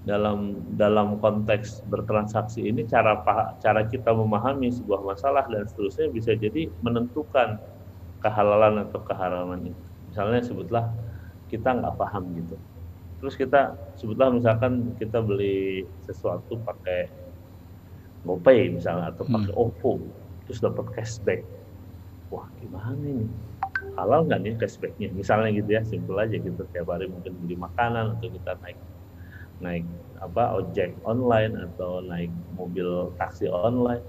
[0.00, 3.20] dalam dalam konteks bertransaksi ini cara
[3.60, 7.60] cara kita memahami sebuah masalah dan seterusnya bisa jadi menentukan
[8.24, 9.82] kehalalan atau keharaman itu.
[10.08, 10.84] Misalnya sebutlah
[11.52, 12.56] kita nggak paham gitu.
[13.20, 17.12] Terus kita sebutlah misalkan kita beli sesuatu pakai
[18.24, 19.60] GoPay misalnya atau pakai hmm.
[19.60, 19.92] OVO
[20.48, 21.40] terus dapat cashback.
[22.32, 23.28] Wah gimana ini?
[23.98, 25.08] Halal nggak nih cashbacknya?
[25.12, 26.62] Misalnya gitu ya, simpel aja gitu.
[26.72, 28.78] Tiap hari mungkin beli makanan atau kita naik
[29.60, 29.84] naik
[30.24, 34.04] apa ojek online atau naik mobil taksi online.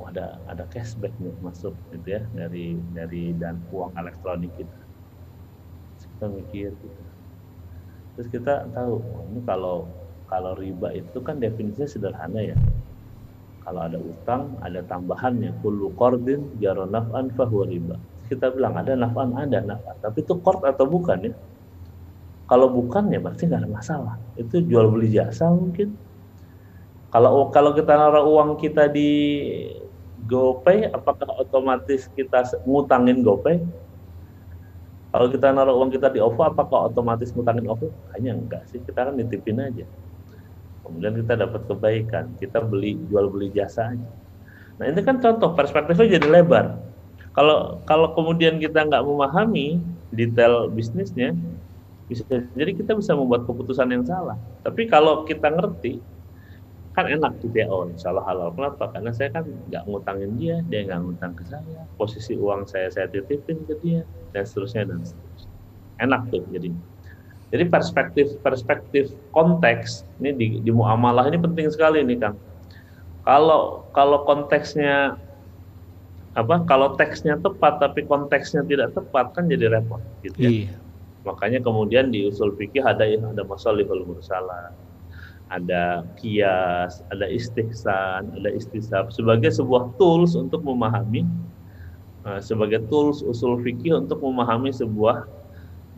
[0.00, 4.78] Oh, ada ada cashback nih masuk gitu ya dari dari dan uang elektronik kita.
[5.92, 7.02] Terus kita mikir gitu.
[8.16, 9.92] Terus kita tahu oh, ini kalau
[10.24, 12.56] kalau riba itu kan definisinya sederhana ya.
[13.60, 17.96] Kalau ada utang ada tambahannya kullu qardin jaro naf'an fahuwa riba
[18.30, 21.34] kita bilang ada naf'an ada naf'an tapi itu qard atau bukan ya
[22.46, 25.98] kalau bukan ya berarti nggak ada masalah itu jual beli jasa mungkin
[27.10, 29.10] kalau kalau kita naruh uang kita di
[30.30, 33.58] GoPay apakah otomatis kita ngutangin GoPay?
[35.10, 37.90] Kalau kita naruh uang kita di OVO apakah otomatis ngutangin OVO?
[38.14, 39.90] Kayaknya enggak sih, kita kan nitipin aja.
[40.86, 44.10] Kemudian kita dapat kebaikan, kita beli jual beli jasa aja.
[44.78, 46.89] Nah ini kan contoh perspektifnya jadi lebar.
[47.30, 49.78] Kalau kalau kemudian kita nggak memahami
[50.10, 51.30] detail bisnisnya,
[52.10, 52.26] bisa
[52.58, 54.34] jadi kita bisa membuat keputusan yang salah.
[54.66, 56.02] Tapi kalau kita ngerti,
[56.90, 58.48] kan enak gitu ya oh insya Allah halal.
[58.50, 58.90] Kenapa?
[58.90, 61.86] Karena saya kan nggak ngutangin dia dia nggak ngutang ke saya.
[61.94, 64.02] Posisi uang saya saya titipin ke dia
[64.34, 65.54] dan seterusnya dan seterusnya.
[66.02, 66.74] Enak tuh jadi.
[67.50, 72.36] Jadi perspektif perspektif konteks ini di, di muamalah ini penting sekali nih kang.
[73.22, 75.14] Kalau kalau konteksnya
[76.40, 80.74] apa kalau teksnya tepat tapi konteksnya tidak tepat kan jadi repot gitu ya iya.
[81.28, 84.72] makanya kemudian di usul fikih ada ada masalihul mursalah
[85.50, 91.26] ada kias, ada istihsan, ada istisab sebagai sebuah tools untuk memahami
[92.22, 95.26] uh, sebagai tools usul fikih untuk memahami sebuah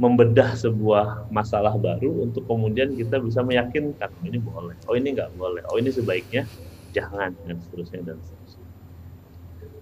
[0.00, 5.36] membedah sebuah masalah baru untuk kemudian kita bisa meyakinkan oh ini boleh, oh ini nggak
[5.36, 6.48] boleh, oh ini sebaiknya
[6.96, 8.61] jangan dan seterusnya dan seterusnya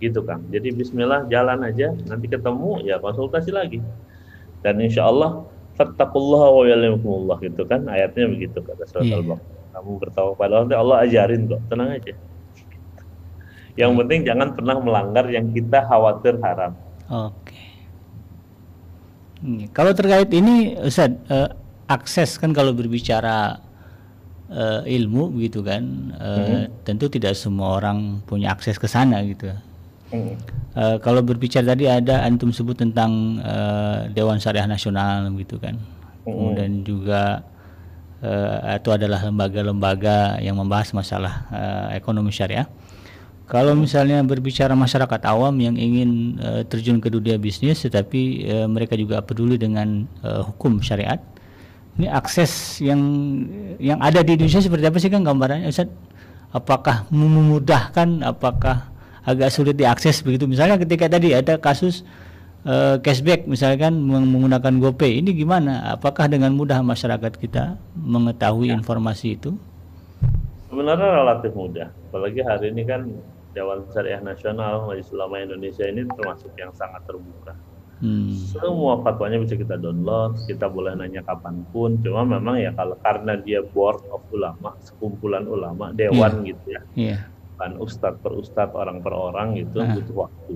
[0.01, 0.43] gitu kang.
[0.49, 1.93] Jadi Bismillah jalan aja.
[2.09, 3.79] Nanti ketemu ya konsultasi lagi.
[4.65, 5.45] Dan insya Allah
[5.77, 7.85] fattakullah wa yalimukumullah gitu kan?
[7.87, 9.21] Ayatnya begitu kata surat yeah.
[9.21, 9.59] al-baqarah.
[9.71, 11.61] Kamu bertawaf pada Allah Allah ajarin kok.
[11.69, 12.13] Tenang aja.
[13.79, 16.75] Yang penting jangan pernah melanggar yang kita khawatir haram.
[17.07, 17.61] Oke.
[19.73, 21.49] Kalau terkait ini Ustaz uh,
[21.89, 23.57] akses kan kalau berbicara
[24.53, 26.85] uh, ilmu gitu kan uh, hmm.
[26.85, 29.49] tentu tidak semua orang punya akses ke sana gitu
[30.13, 36.27] uh, kalau berbicara tadi ada antum sebut tentang uh, Dewan Syariah Nasional gitu kan hmm.
[36.27, 37.47] kemudian juga
[38.23, 42.69] uh, itu adalah lembaga-lembaga yang membahas masalah uh, ekonomi syariah
[43.51, 48.95] kalau misalnya berbicara masyarakat awam yang ingin uh, terjun ke dunia bisnis, tetapi uh, mereka
[48.95, 51.19] juga peduli dengan uh, hukum syariat,
[51.99, 53.03] ini akses yang
[53.83, 55.91] yang ada di Indonesia seperti apa sih kan gambarannya, Ustaz?
[56.55, 58.23] Apakah memudahkan?
[58.23, 58.90] Apakah
[59.25, 60.49] agak sulit diakses begitu?
[60.49, 62.03] Misalnya ketika tadi ada kasus
[62.65, 65.95] uh, cashback, misalkan menggunakan GoPay, ini gimana?
[65.95, 68.77] Apakah dengan mudah masyarakat kita mengetahui ya.
[68.77, 69.57] informasi itu?
[70.71, 73.11] Sebenarnya relatif mudah, apalagi hari ini kan
[73.51, 77.59] Dewan Syariah Nasional Majelis Ulama Indonesia ini termasuk yang sangat terbuka.
[78.01, 78.33] Hmm.
[78.33, 82.01] Semua fatwanya bisa kita download, kita boleh nanya kapan pun.
[82.01, 86.49] Cuma memang ya kalau karena dia board of ulama, sekumpulan ulama, dewan yeah.
[86.49, 87.21] gitu ya, yeah.
[87.61, 89.93] Kan ustadz per ustadz, orang per orang gitu uh.
[89.93, 90.55] butuh waktu.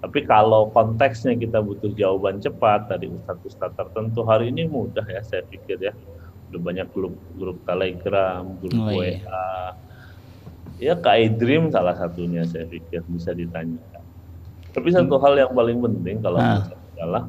[0.00, 5.44] Tapi kalau konteksnya kita butuh jawaban cepat dari ustadz-ustadz tertentu hari ini mudah ya saya
[5.48, 5.92] pikir ya.
[6.52, 9.20] Udah banyak grup grup telegram, grup oh, WA, iya
[10.80, 14.02] Ya Kak Dream salah satunya saya pikir bisa ditanyakan.
[14.72, 16.64] Tapi satu hal yang paling penting kalau nah.
[16.96, 17.24] adalah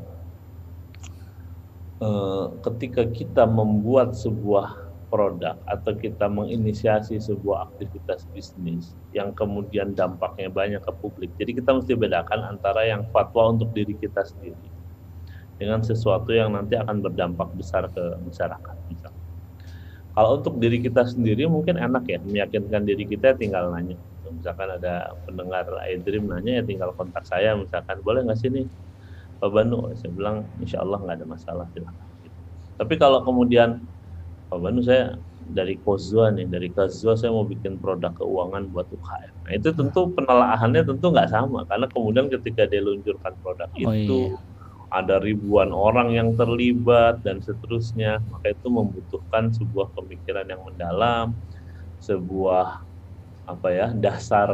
[2.00, 10.48] eh, ketika kita membuat sebuah produk atau kita menginisiasi sebuah aktivitas bisnis yang kemudian dampaknya
[10.48, 11.36] banyak ke publik.
[11.36, 14.72] Jadi kita mesti bedakan antara yang fatwa untuk diri kita sendiri
[15.60, 18.76] dengan sesuatu yang nanti akan berdampak besar ke masyarakat.
[20.12, 24.00] Kalau untuk diri kita sendiri mungkin enak ya meyakinkan diri kita tinggal nanya.
[24.32, 28.68] Misalkan ada pendengar iDream nanya ya tinggal kontak saya misalkan boleh nggak sih nih
[29.44, 29.92] Pak Banu?
[29.96, 32.08] Saya bilang insya Allah nggak ada masalah silakan.
[32.80, 33.86] Tapi kalau kemudian
[34.52, 35.16] Pak Banu saya
[35.48, 39.48] dari Kozua nih, dari Kozua saya mau bikin produk keuangan buat UKM.
[39.48, 44.20] Nah itu tentu penelaahannya tentu nggak sama karena kemudian ketika dia luncurkan produk oh, itu
[44.36, 44.36] iya.
[44.92, 51.32] ada ribuan orang yang terlibat dan seterusnya maka itu membutuhkan sebuah pemikiran yang mendalam
[52.04, 52.84] sebuah
[53.48, 54.52] apa ya dasar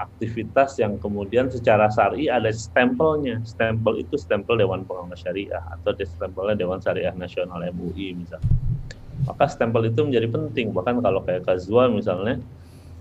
[0.00, 3.44] aktivitas yang kemudian secara syari ada stempelnya.
[3.44, 8.64] Stempel itu stempel Dewan Pengawas Syariah atau stempelnya Dewan Syariah Nasional MUI misalnya
[9.24, 12.38] maka stempel itu menjadi penting bahkan kalau kayak Kazwa misalnya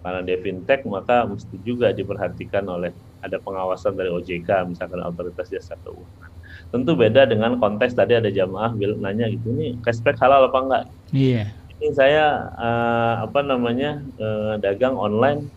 [0.04, 2.92] karena dia fintech maka mesti juga diperhatikan oleh
[3.24, 6.32] ada pengawasan dari OJK misalkan otoritas jasa keuangan
[6.76, 10.84] tentu beda dengan konteks tadi ada jamaah bilang nanya gitu ini cashback halal apa enggak
[11.16, 11.48] iya
[11.80, 15.48] ini saya uh, apa namanya uh, dagang online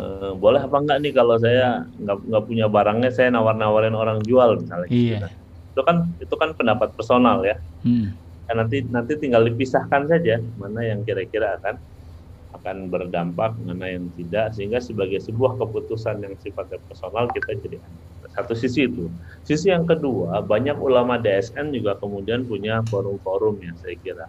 [0.00, 4.64] uh, boleh apa enggak nih kalau saya nggak nggak punya barangnya saya nawar-nawarin orang jual
[4.64, 5.20] misalnya gitu iya.
[5.20, 5.28] gitu.
[5.76, 8.23] itu kan itu kan pendapat personal ya hmm.
[8.44, 11.80] Dan nanti nanti tinggal dipisahkan saja mana yang kira-kira akan
[12.54, 17.82] akan berdampak mana yang tidak sehingga sebagai sebuah keputusan yang sifatnya personal kita jadi
[18.34, 19.10] satu sisi itu.
[19.42, 24.26] Sisi yang kedua, banyak ulama DSN juga kemudian punya forum-forum ya saya kira.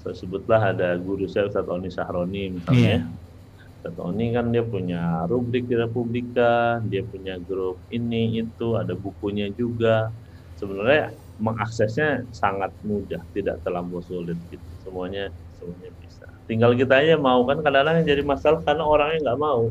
[0.00, 3.04] Saya sebutlah ada guru saya Ustaz Oni Sahroni misalnya.
[3.04, 3.80] Yeah.
[3.80, 9.48] Ustaz Oni kan dia punya rubrik di Republika, dia punya grup ini itu, ada bukunya
[9.54, 10.10] juga.
[10.58, 14.68] Sebenarnya mengaksesnya sangat mudah, tidak terlalu sulit gitu.
[14.82, 16.26] Semuanya semuanya bisa.
[16.50, 19.70] Tinggal kita aja mau kan kadang-kadang yang jadi masalah karena orangnya nggak mau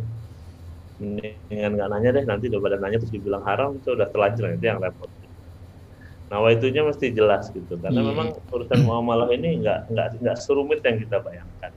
[0.98, 4.82] mendingan nggak nanya deh nanti daripada nanya terus dibilang haram itu udah terlanjur itu yang
[4.82, 5.10] repot
[6.28, 8.10] nah itunya mesti jelas gitu karena hmm.
[8.12, 11.72] memang urusan muamalah ini nggak nggak nggak serumit yang kita bayangkan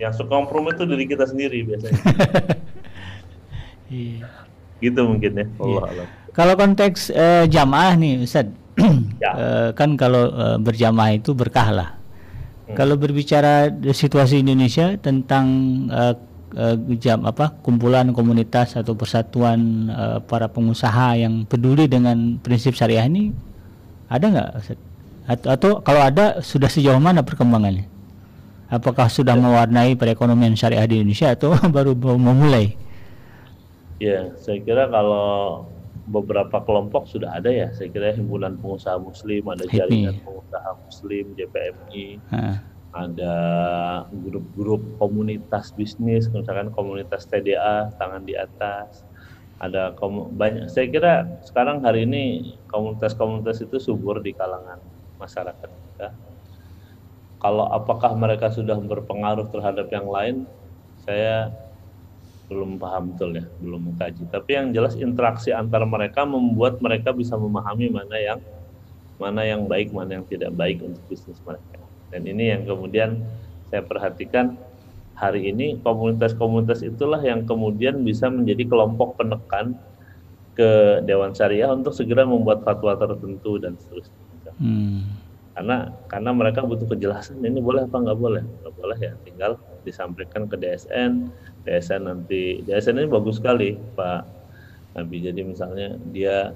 [0.00, 2.00] yang suka kompromi itu diri kita sendiri biasanya
[3.92, 4.24] iya.
[4.80, 6.04] gitu mungkin ya Allah iya.
[6.32, 8.48] kalau konteks uh, jamaah nih Ustaz
[9.20, 9.30] ya.
[9.32, 11.88] uh, kan kalau uh, berjamaah itu berkah lah
[12.68, 12.76] hmm.
[12.76, 15.46] kalau berbicara situasi Indonesia tentang
[15.90, 16.14] uh,
[16.96, 23.36] jam apa kumpulan komunitas atau persatuan uh, para pengusaha yang peduli dengan prinsip syariah ini
[24.08, 24.50] ada nggak
[25.28, 27.84] atau, atau kalau ada sudah sejauh mana perkembangannya
[28.72, 29.40] apakah sudah ya.
[29.44, 32.72] mewarnai perekonomian syariah di Indonesia atau baru memulai
[34.00, 35.68] ya saya kira kalau
[36.08, 42.06] beberapa kelompok sudah ada ya saya kira himpunan pengusaha muslim ada jaringan pengusaha muslim JPMI
[42.32, 42.64] ha
[42.96, 43.34] ada
[44.10, 49.04] grup-grup komunitas bisnis, misalkan komunitas TDA tangan di atas,
[49.60, 49.92] ada
[50.34, 50.72] banyak.
[50.72, 51.12] Saya kira
[51.44, 54.80] sekarang hari ini komunitas-komunitas itu subur di kalangan
[55.20, 56.08] masyarakat kita.
[57.38, 60.48] Kalau apakah mereka sudah berpengaruh terhadap yang lain,
[61.04, 61.54] saya
[62.48, 64.24] belum paham betul ya, belum mengkaji.
[64.32, 68.40] Tapi yang jelas interaksi antara mereka membuat mereka bisa memahami mana yang
[69.20, 71.76] mana yang baik, mana yang tidak baik untuk bisnis mereka.
[72.08, 73.20] Dan ini yang kemudian
[73.68, 74.56] saya perhatikan
[75.12, 79.76] hari ini komunitas-komunitas itulah yang kemudian bisa menjadi kelompok penekan
[80.56, 84.16] ke Dewan Syariah untuk segera membuat fatwa tertentu dan seterusnya.
[84.58, 85.27] Hmm.
[85.58, 90.46] Karena karena mereka butuh kejelasan ini boleh apa nggak boleh, nggak boleh ya tinggal disampaikan
[90.46, 91.34] ke DSN,
[91.66, 94.22] DSN nanti DSN ini bagus sekali Pak
[94.94, 95.18] Nabi.
[95.18, 96.54] Jadi misalnya dia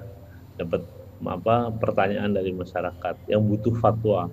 [0.54, 0.86] dapat
[1.18, 4.30] apa pertanyaan dari masyarakat yang butuh fatwa.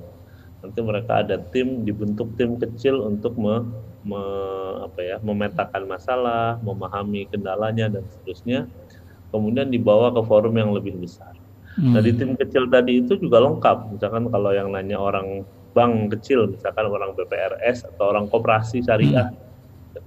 [0.61, 3.65] Nanti mereka ada tim dibentuk tim kecil untuk me,
[4.05, 4.21] me,
[4.85, 8.69] apa ya memetakan masalah memahami kendalanya dan seterusnya.
[9.33, 11.33] Kemudian dibawa ke forum yang lebih besar
[11.77, 11.93] hmm.
[11.93, 15.43] nah di tim kecil tadi itu juga lengkap misalkan kalau yang nanya orang
[15.75, 20.01] bank kecil misalkan orang BPRS atau orang koperasi syariah hmm.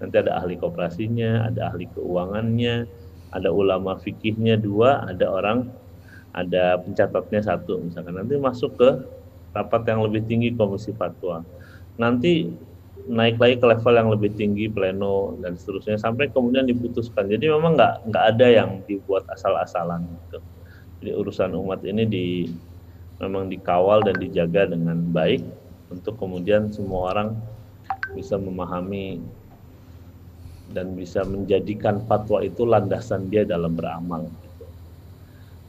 [0.00, 2.88] nanti ada ahli koperasinya ada ahli keuangannya
[3.34, 5.68] ada ulama fikihnya dua ada orang
[6.32, 8.90] ada pencatatnya satu misalkan nanti masuk ke
[9.56, 11.40] rapat yang lebih tinggi komisi fatwa.
[11.96, 12.52] Nanti
[13.08, 17.32] naik lagi ke level yang lebih tinggi pleno dan seterusnya sampai kemudian diputuskan.
[17.32, 20.38] Jadi memang nggak nggak ada yang dibuat asal-asalan gitu.
[21.00, 22.26] Jadi urusan umat ini di
[23.20, 25.44] memang dikawal dan dijaga dengan baik
[25.92, 27.28] untuk kemudian semua orang
[28.12, 29.24] bisa memahami
[30.66, 34.28] dan bisa menjadikan fatwa itu landasan dia dalam beramal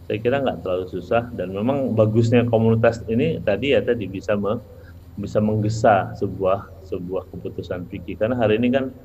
[0.08, 4.56] saya kira nggak terlalu susah dan memang bagusnya komunitas ini tadi ya tadi bisa me,
[5.20, 8.16] bisa menggesa sebuah sebuah keputusan fikih.
[8.16, 8.96] Karena hari ini kan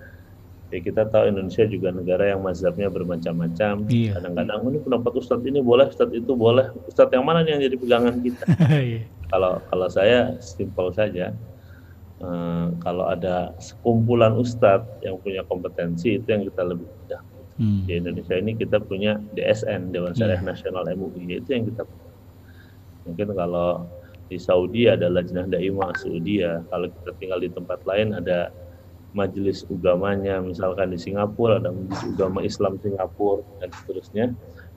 [0.73, 4.17] ya kita tahu Indonesia juga negara yang mazhabnya bermacam-macam iya.
[4.17, 7.77] kadang-kadang ini pendapat ustadz ini boleh ustadz itu boleh ustadz yang mana nih yang jadi
[7.77, 8.45] pegangan kita
[8.81, 9.01] iya.
[9.29, 11.37] kalau kalau saya simpel saja
[12.25, 17.21] uh, kalau ada sekumpulan ustadz yang punya kompetensi itu yang kita lebih mudah
[17.61, 17.85] Hmm.
[17.85, 20.49] Di Indonesia ini kita punya DSN Dewan Syariah yeah.
[20.51, 22.11] Nasional MUI itu yang kita punya.
[23.05, 23.85] Mungkin kalau
[24.33, 26.65] di Saudi ada Lajnah Daimah Saudi ya.
[26.73, 28.49] Kalau kita tinggal di tempat lain ada
[29.13, 34.27] majelis ugamanya, misalkan di Singapura ada majelis ugama Islam Singapura dan seterusnya.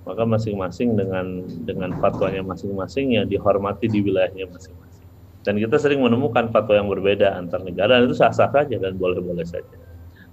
[0.06, 5.08] Maka masing-masing dengan dengan fatwanya masing-masing yang dihormati di wilayahnya masing-masing.
[5.42, 9.78] Dan kita sering menemukan fatwa yang berbeda antar negara itu sah-sah saja dan boleh-boleh saja.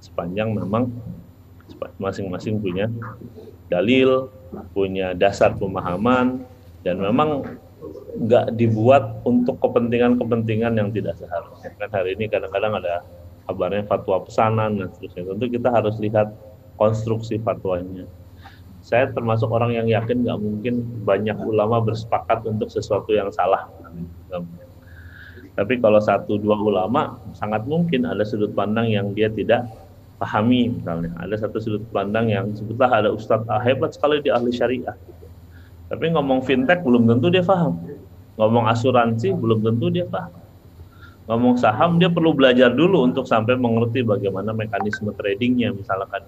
[0.00, 0.92] Sepanjang memang
[1.96, 2.92] masing-masing punya
[3.72, 4.28] dalil,
[4.76, 6.44] punya dasar pemahaman,
[6.84, 7.56] dan memang
[8.12, 11.72] nggak dibuat untuk kepentingan-kepentingan yang tidak seharusnya.
[11.80, 13.00] Kan hari ini kadang-kadang ada
[13.46, 15.34] kabarnya fatwa pesanan dan seterusnya.
[15.34, 16.32] Tentu kita harus lihat
[16.78, 18.06] konstruksi fatwanya.
[18.82, 20.74] Saya termasuk orang yang yakin nggak mungkin
[21.06, 23.70] banyak ulama bersepakat untuk sesuatu yang salah.
[25.52, 29.68] Tapi kalau satu dua ulama sangat mungkin ada sudut pandang yang dia tidak
[30.22, 34.54] pahami misalnya ada satu sudut pandang yang sebutlah ada ustadz ah, hebat sekali di ahli
[34.54, 34.94] syariah
[35.90, 37.82] tapi ngomong fintech belum tentu dia paham
[38.38, 40.30] ngomong asuransi belum tentu dia paham
[41.26, 46.26] ngomong saham dia perlu belajar dulu untuk sampai mengerti bagaimana mekanisme tradingnya misalkan.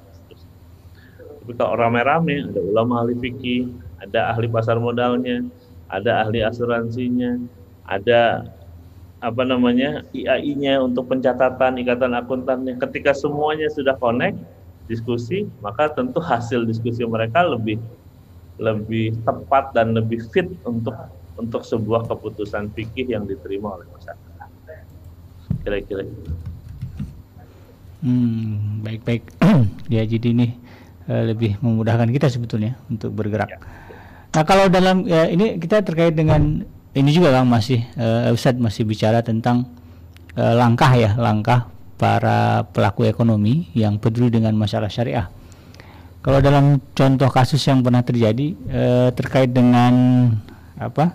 [1.45, 3.69] Tapi kalau rame-rame ada ulama ahli fikih
[4.01, 5.45] ada ahli pasar modalnya
[5.91, 7.37] ada ahli asuransinya
[7.85, 8.49] ada
[9.21, 12.77] apa namanya IAI-nya untuk pencatatan ikatan akuntannya.
[12.79, 14.39] Ketika semuanya sudah connect
[14.87, 17.81] diskusi maka tentu hasil diskusi mereka lebih
[18.63, 20.95] lebih tepat dan lebih fit untuk
[21.35, 24.34] untuk sebuah keputusan fikih yang diterima oleh masyarakat
[25.65, 26.05] kira-kira
[28.05, 29.23] hmm, baik-baik
[29.95, 30.47] ya jadi ini
[31.09, 33.59] uh, lebih memudahkan kita sebetulnya untuk bergerak ya.
[34.37, 36.63] nah kalau dalam ya, ini kita terkait dengan
[36.95, 39.67] ini juga kan masih uh, Ustadz masih bicara tentang
[40.39, 41.67] uh, langkah ya langkah
[41.99, 45.31] para pelaku ekonomi yang peduli dengan masalah syariah.
[46.25, 49.93] Kalau dalam contoh kasus yang pernah terjadi uh, terkait dengan
[50.81, 51.13] apa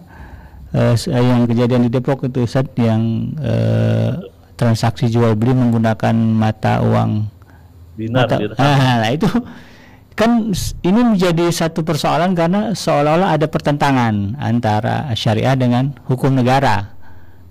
[0.73, 4.21] uh, yang kejadian di Depok itu Ustadz yang uh,
[4.59, 7.31] transaksi jual beli menggunakan mata uang
[7.95, 9.31] dinar, mata, Ah, nah itu
[10.19, 10.51] kan
[10.83, 16.99] ini menjadi satu persoalan karena seolah-olah ada pertentangan antara syariah dengan hukum negara.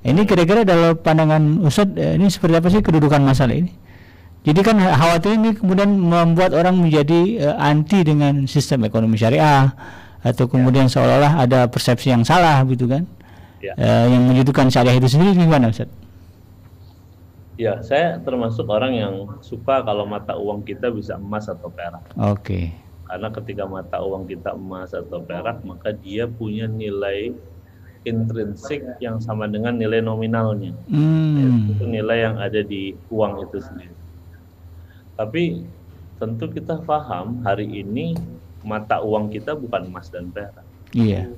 [0.04, 3.72] Ini kira-kira dalam pandangan Ustadz eh, ini seperti apa sih kedudukan masalah ini?
[4.46, 9.74] Jadi kan khawatir ini kemudian membuat orang menjadi uh, anti dengan sistem ekonomi syariah
[10.22, 10.92] atau kemudian ya.
[10.94, 13.04] seolah-olah ada persepsi yang salah gitu kan?
[13.58, 13.74] Ya.
[13.74, 16.07] Uh, yang menyudutkan syariah itu sendiri gimana Ustadz?
[17.58, 22.06] Ya, saya termasuk orang yang suka kalau mata uang kita bisa emas atau perak.
[22.14, 22.70] Oke.
[23.02, 27.34] Karena ketika mata uang kita emas atau perak, maka dia punya nilai
[28.06, 30.70] intrinsik yang sama dengan nilai nominalnya.
[30.86, 31.74] Hmm.
[31.74, 33.96] Itu nilai yang ada di uang itu sendiri.
[35.18, 35.66] Tapi
[36.22, 38.14] tentu kita paham hari ini
[38.62, 40.62] mata uang kita bukan emas dan perak.
[40.94, 41.34] Iya.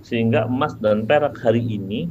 [0.00, 2.08] Sehingga emas dan perak hari ini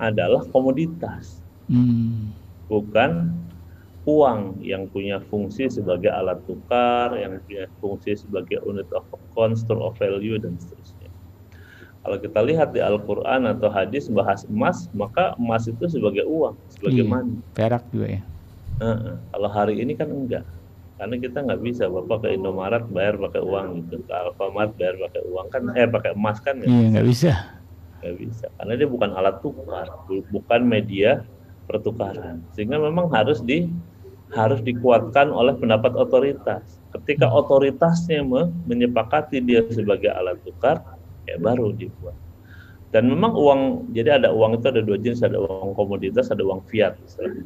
[0.00, 1.37] adalah komoditas
[1.68, 2.32] Hmm.
[2.64, 3.32] bukan
[4.08, 9.84] uang yang punya fungsi sebagai alat tukar, yang punya fungsi sebagai unit of account, store
[9.84, 11.12] of value dan seterusnya.
[12.00, 17.04] Kalau kita lihat di Al-Quran atau hadis bahas emas, maka emas itu sebagai uang, sebagai
[17.04, 17.12] Iya.
[17.12, 17.36] money.
[17.52, 18.22] Perak juga ya.
[18.80, 19.14] Heeh.
[19.28, 20.44] Kalau hari ini kan enggak,
[20.96, 25.20] karena kita nggak bisa bapak ke Indomaret bayar pakai uang gitu, ke Alfamart bayar pakai
[25.28, 27.32] uang kan, eh pakai emas kan Iya nggak bisa.
[27.98, 31.26] nggak bisa karena dia bukan alat tukar bu- bukan media
[31.68, 32.40] pertukaran.
[32.56, 33.68] Sehingga memang harus di
[34.32, 36.80] harus dikuatkan oleh pendapat otoritas.
[36.92, 40.80] Ketika otoritasnya me- menyepakati dia sebagai alat tukar
[41.28, 42.16] ya baru dibuat.
[42.88, 46.64] Dan memang uang jadi ada uang itu ada dua jenis ada uang komoditas ada uang
[46.72, 46.96] fiat.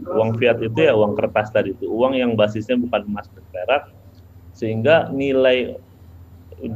[0.07, 1.91] Uang fiat itu ya uang kertas tadi itu.
[1.91, 3.91] Uang yang basisnya bukan emas dan perak.
[4.55, 5.75] Sehingga nilai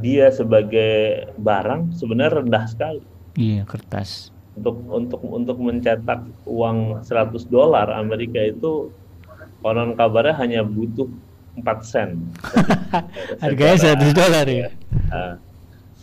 [0.03, 3.03] dia sebagai barang sebenarnya rendah sekali.
[3.39, 4.35] Iya kertas.
[4.57, 8.89] Untuk untuk untuk mencetak uang 100 dolar Amerika itu
[9.61, 11.05] konon kabarnya hanya butuh
[11.57, 12.09] 4 sen.
[13.43, 14.69] Harganya 100 dolar ya.
[15.09, 15.33] Nah,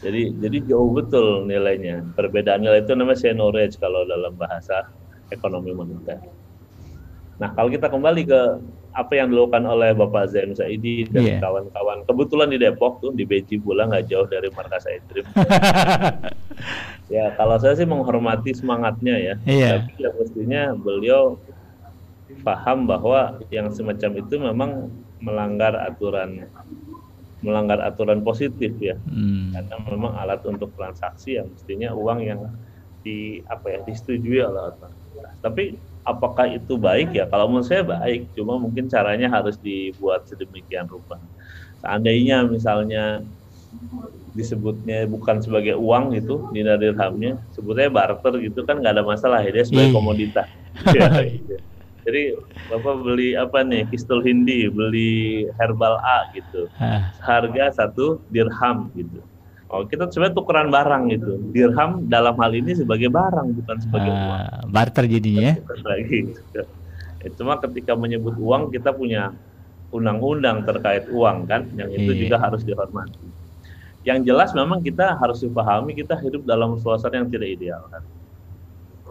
[0.02, 2.02] jadi jadi jauh betul nilainya.
[2.14, 4.86] Perbedaan nilai itu namanya seigniorage kalau dalam bahasa
[5.30, 6.22] ekonomi moneter.
[7.38, 8.40] Nah, kalau kita kembali ke
[8.94, 11.36] apa yang dilakukan oleh Bapak Zain Saidi dan Iya.
[11.42, 15.26] kawan-kawan, kebetulan di Depok tuh di Beji pula nggak jauh dari markas Aidrim.
[17.14, 19.34] ya, kalau saya sih menghormati semangatnya ya.
[19.44, 19.70] Iya.
[19.82, 21.36] Tapi ya mestinya beliau
[22.46, 24.70] paham bahwa yang semacam itu memang
[25.18, 26.46] melanggar aturan
[27.44, 29.52] melanggar aturan positif ya Hmm.
[29.52, 32.40] karena memang alat untuk transaksi yang mestinya uang yang
[33.04, 35.36] di apa ya disetujui oleh otoritas.
[35.44, 37.24] Tapi apakah itu baik ya?
[37.26, 41.16] Kalau menurut saya baik, cuma mungkin caranya harus dibuat sedemikian rupa.
[41.80, 43.24] Seandainya misalnya
[44.34, 49.50] disebutnya bukan sebagai uang gitu dinar dirhamnya, sebutnya barter gitu kan nggak ada masalah ya
[49.50, 49.96] dia sebagai Iya.
[49.96, 50.48] komoditas.
[50.94, 51.54] Ya, gitu.
[52.04, 52.22] Jadi
[52.68, 56.68] bapak beli apa nih pistol hindi, beli herbal A gitu
[57.24, 59.22] harga satu dirham gitu.
[59.74, 61.32] Oh, kita sebenarnya tukeran barang gitu.
[61.50, 64.38] Dirham dalam hal ini sebagai barang bukan sebagai uang.
[64.38, 65.50] ah, barter jadinya.
[65.50, 65.54] ya.
[65.58, 66.18] Bukan lagi.
[66.30, 66.62] gitu.
[67.42, 69.34] Cuma ketika menyebut uang kita punya
[69.90, 72.20] undang-undang terkait uang kan, yang itu Iya.
[72.22, 73.26] juga harus dihormati.
[74.06, 78.04] Yang jelas memang kita harus dipahami kita hidup dalam suasana yang tidak ideal kan.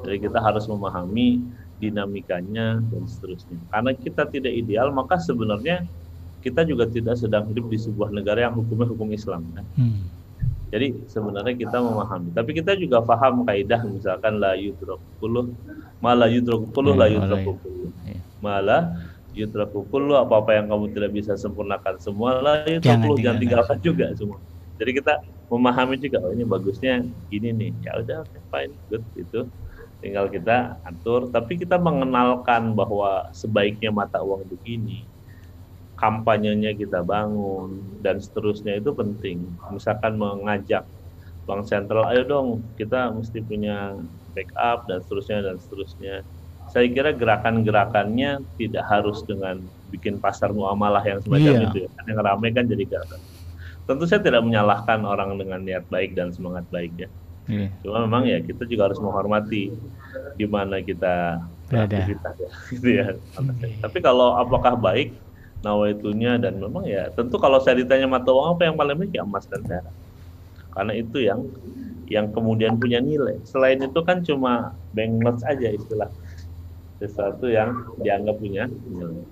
[0.08, 1.44] Jadi kita harus memahami
[1.82, 3.60] dinamikanya dan seterusnya.
[3.68, 5.84] Karena kita tidak ideal, maka sebenarnya
[6.40, 9.66] kita juga tidak sedang hidup di sebuah negara yang hukumnya hukum Islam kan.
[9.76, 10.04] Hmm.
[10.74, 15.54] Jadi sebenarnya kita memahami, tapi kita juga paham kaidah misalkan la yudraku kulluh,
[16.02, 17.92] malah yudraku kulluh, la yudraku malah- kulluh.
[18.02, 18.22] ya.
[18.42, 18.82] Malah
[19.30, 23.78] yudraku kulluh, apa-apa yang kamu tidak bisa sempurnakan semua, la Jangan tinggalkan.
[23.86, 24.42] juga semua.
[24.82, 25.14] Jadi kita
[25.46, 29.46] memahami juga, oh ini bagusnya gini nih, ya udah oke, fine, good itu.
[30.02, 35.06] Tinggal kita atur, tapi kita mengenalkan bahwa sebaiknya mata uang begini,
[36.04, 39.40] kampanyenya kita bangun dan seterusnya itu penting.
[39.72, 40.84] Misalkan mengajak
[41.48, 43.96] bank sentral, ayo dong kita mesti punya
[44.36, 46.16] backup dan seterusnya dan seterusnya.
[46.68, 51.68] Saya kira gerakan-gerakannya tidak harus dengan bikin pasar muamalah yang semacam Iya.
[51.72, 51.90] itu ya.
[52.12, 53.20] Yang ramai kan jadi gerakan.
[53.84, 57.10] Tentu saya tidak menyalahkan orang dengan niat baik dan semangat baik ya.
[57.48, 57.68] Iya.
[57.84, 59.72] Cuma memang ya kita juga harus menghormati
[60.36, 61.88] di mana kita Berada.
[61.88, 62.50] beraktivitas ya.
[62.76, 63.06] Gitu ya.
[63.80, 65.16] Tapi kalau apakah baik
[65.64, 69.24] nawaitunya dan memang ya tentu kalau saya ditanya mata uang apa yang paling baik ya
[69.24, 69.96] emas dan perak.
[70.74, 71.40] Karena itu yang
[72.12, 73.40] yang kemudian punya nilai.
[73.48, 76.12] Selain itu kan cuma banknotes aja istilah
[77.00, 79.24] sesuatu yang dianggap punya nilai.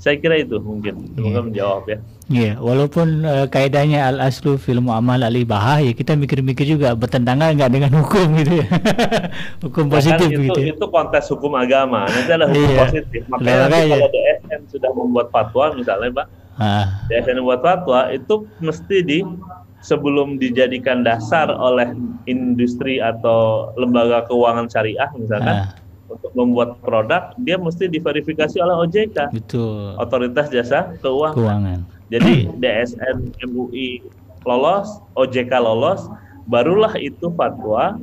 [0.00, 1.40] Saya kira itu mungkin semoga Iya.
[1.44, 1.98] menjawab ya.
[2.30, 7.52] Iya, walaupun uh, kaidahnya al aslu fil muamalah al ibahah ya kita mikir-mikir juga bertentangan
[7.52, 8.66] nggak dengan hukum gitu ya.
[9.68, 10.60] hukum positif itu, gitu.
[10.62, 10.72] ya.
[10.72, 12.78] itu konteks hukum agama, nanti ada hukum Iya.
[12.80, 13.22] positif.
[13.28, 13.68] Makanya.
[13.68, 16.26] kalau DSN sudah membuat fatwa misalnya Pak,
[16.56, 19.18] Ah, DSN membuat fatwa itu mesti di
[19.80, 21.92] sebelum dijadikan dasar oleh
[22.24, 25.68] industri atau lembaga keuangan syariah misalkan ah,
[26.10, 29.94] untuk membuat produk, dia mesti diverifikasi oleh OJK, betul.
[29.96, 31.38] Otoritas Jasa Keuangan.
[31.38, 31.78] Keuangan.
[32.10, 34.02] Jadi DSN MUI
[34.42, 36.10] lolos, OJK lolos,
[36.50, 37.94] barulah itu fatwa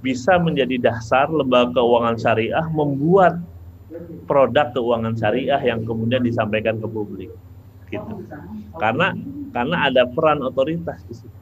[0.00, 3.40] bisa menjadi dasar lembaga keuangan syariah membuat
[4.24, 7.30] produk keuangan syariah yang kemudian disampaikan ke publik
[7.90, 8.22] gitu
[8.78, 9.12] karena
[9.50, 11.38] karena ada peran otoritas di situ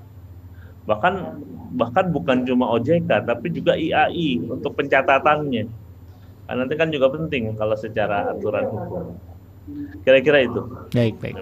[0.88, 1.38] bahkan
[1.76, 5.68] bahkan bukan cuma OJK tapi juga IAI untuk pencatatannya
[6.48, 9.04] karena nanti kan juga penting kalau secara aturan hukum
[10.00, 10.64] kira-kira itu
[10.96, 11.36] baik baik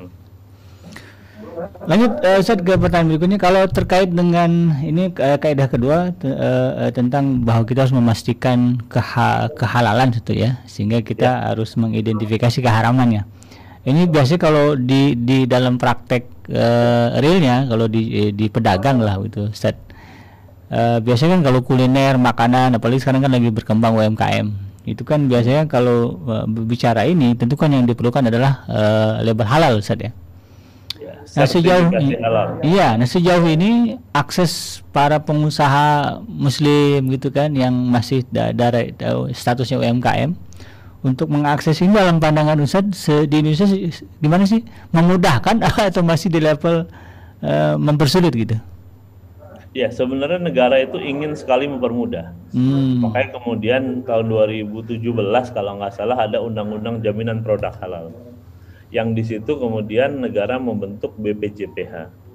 [1.89, 7.45] Lanjut uh, Ustaz ke pertanyaan berikutnya kalau terkait dengan ini uh, kaidah kedua uh, tentang
[7.45, 11.43] bahwa kita harus memastikan keha kehalalan itu ya sehingga kita ya.
[11.53, 13.25] harus mengidentifikasi keharamannya.
[13.89, 19.49] Ini biasanya kalau di di dalam praktek uh, realnya kalau di di pedagang lah itu
[19.49, 19.77] Ustaz.
[20.67, 24.66] Uh, biasanya kan kalau kuliner, makanan apalagi sekarang kan lagi berkembang UMKM.
[24.87, 29.83] Itu kan biasanya kalau uh, bicara ini tentu kan yang diperlukan adalah uh, label halal
[29.83, 30.15] Ustaz ya?
[31.37, 32.15] Nah sejauh ini,
[32.63, 38.95] iya, nah sejauh ini akses para pengusaha Muslim gitu kan yang masih da dari
[39.35, 40.33] statusnya UMKM
[41.03, 43.67] untuk mengakses ini dalam pandangan Ustaz di Indonesia
[44.23, 44.63] gimana sih?
[44.95, 45.61] Memudahkan
[45.91, 46.87] atau masih di level
[47.43, 48.57] uh, mempersulit gitu?
[49.77, 52.33] Ya sebenarnya negara itu ingin sekali mempermudah.
[52.57, 53.05] Hmm.
[53.05, 55.05] Makanya kemudian tahun 2017
[55.53, 58.09] kalau nggak salah ada undang-undang jaminan produk halal
[58.95, 62.26] yang di situ kemudian negara membentuk BPJPH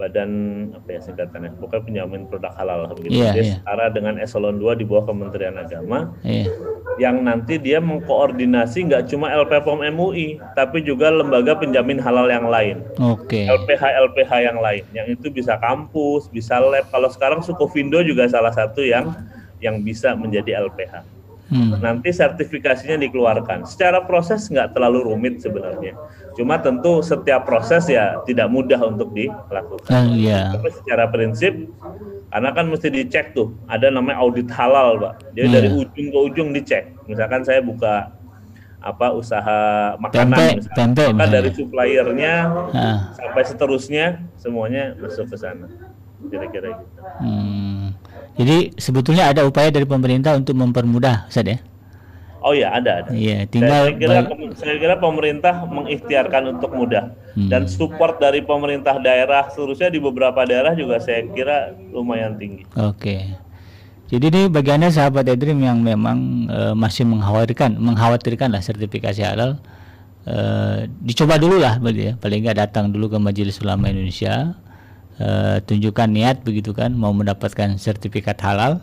[0.00, 0.30] badan
[0.72, 3.56] apa ya singkatannya pokoknya penjamin produk halal begitu yeah, dia yeah.
[3.60, 6.48] setara dengan eselon 2 di bawah Kementerian Agama yeah.
[6.96, 12.80] yang nanti dia mengkoordinasi nggak cuma LPPOM MUI tapi juga lembaga penjamin halal yang lain
[12.96, 13.44] okay.
[13.44, 18.56] LPH LPH yang lain yang itu bisa kampus bisa lab kalau sekarang Sukovindo juga salah
[18.56, 19.12] satu yang
[19.60, 21.19] yang bisa menjadi LPH
[21.50, 21.82] Hmm.
[21.82, 23.66] Nanti sertifikasinya dikeluarkan.
[23.66, 25.98] Secara proses nggak terlalu rumit sebenarnya.
[26.38, 29.90] Cuma tentu setiap proses ya tidak mudah untuk dilakukan.
[29.90, 30.54] Uh, yeah.
[30.54, 31.52] Tapi secara prinsip,
[32.30, 33.50] karena kan mesti dicek tuh.
[33.66, 35.14] Ada namanya audit halal, pak.
[35.34, 35.54] Jadi yeah.
[35.58, 36.94] dari ujung ke ujung dicek.
[37.10, 38.14] Misalkan saya buka
[38.80, 39.60] apa usaha
[40.00, 41.34] makanan, tempe, tempe, maka misalnya.
[41.36, 42.34] dari suppliernya
[42.72, 42.98] uh.
[43.12, 44.06] sampai seterusnya
[44.40, 45.66] semuanya masuk ke sana.
[46.30, 47.00] Kira-kira gitu.
[47.20, 47.79] Hmm.
[48.38, 51.58] Jadi sebetulnya ada upaya dari pemerintah untuk mempermudah, Ustaz ya?
[52.40, 53.10] Oh iya ada ada.
[53.12, 54.16] Iya, tinggal saya kira,
[54.56, 57.52] saya kira pemerintah mengikhtiarkan untuk mudah hmm.
[57.52, 62.64] dan support dari pemerintah daerah seterusnya di beberapa daerah juga saya kira lumayan tinggi.
[62.80, 63.28] Oke.
[64.10, 69.60] Jadi ini bagiannya sahabat Edrim yang memang uh, masih mengkhawatirkan, mengkhawatirkan lah sertifikasi halal.
[70.24, 72.16] Uh, dicoba dulu lah, ya.
[72.18, 74.56] paling nggak datang dulu ke Majelis Ulama Indonesia
[75.20, 78.80] uh, tunjukkan niat begitu kan mau mendapatkan sertifikat halal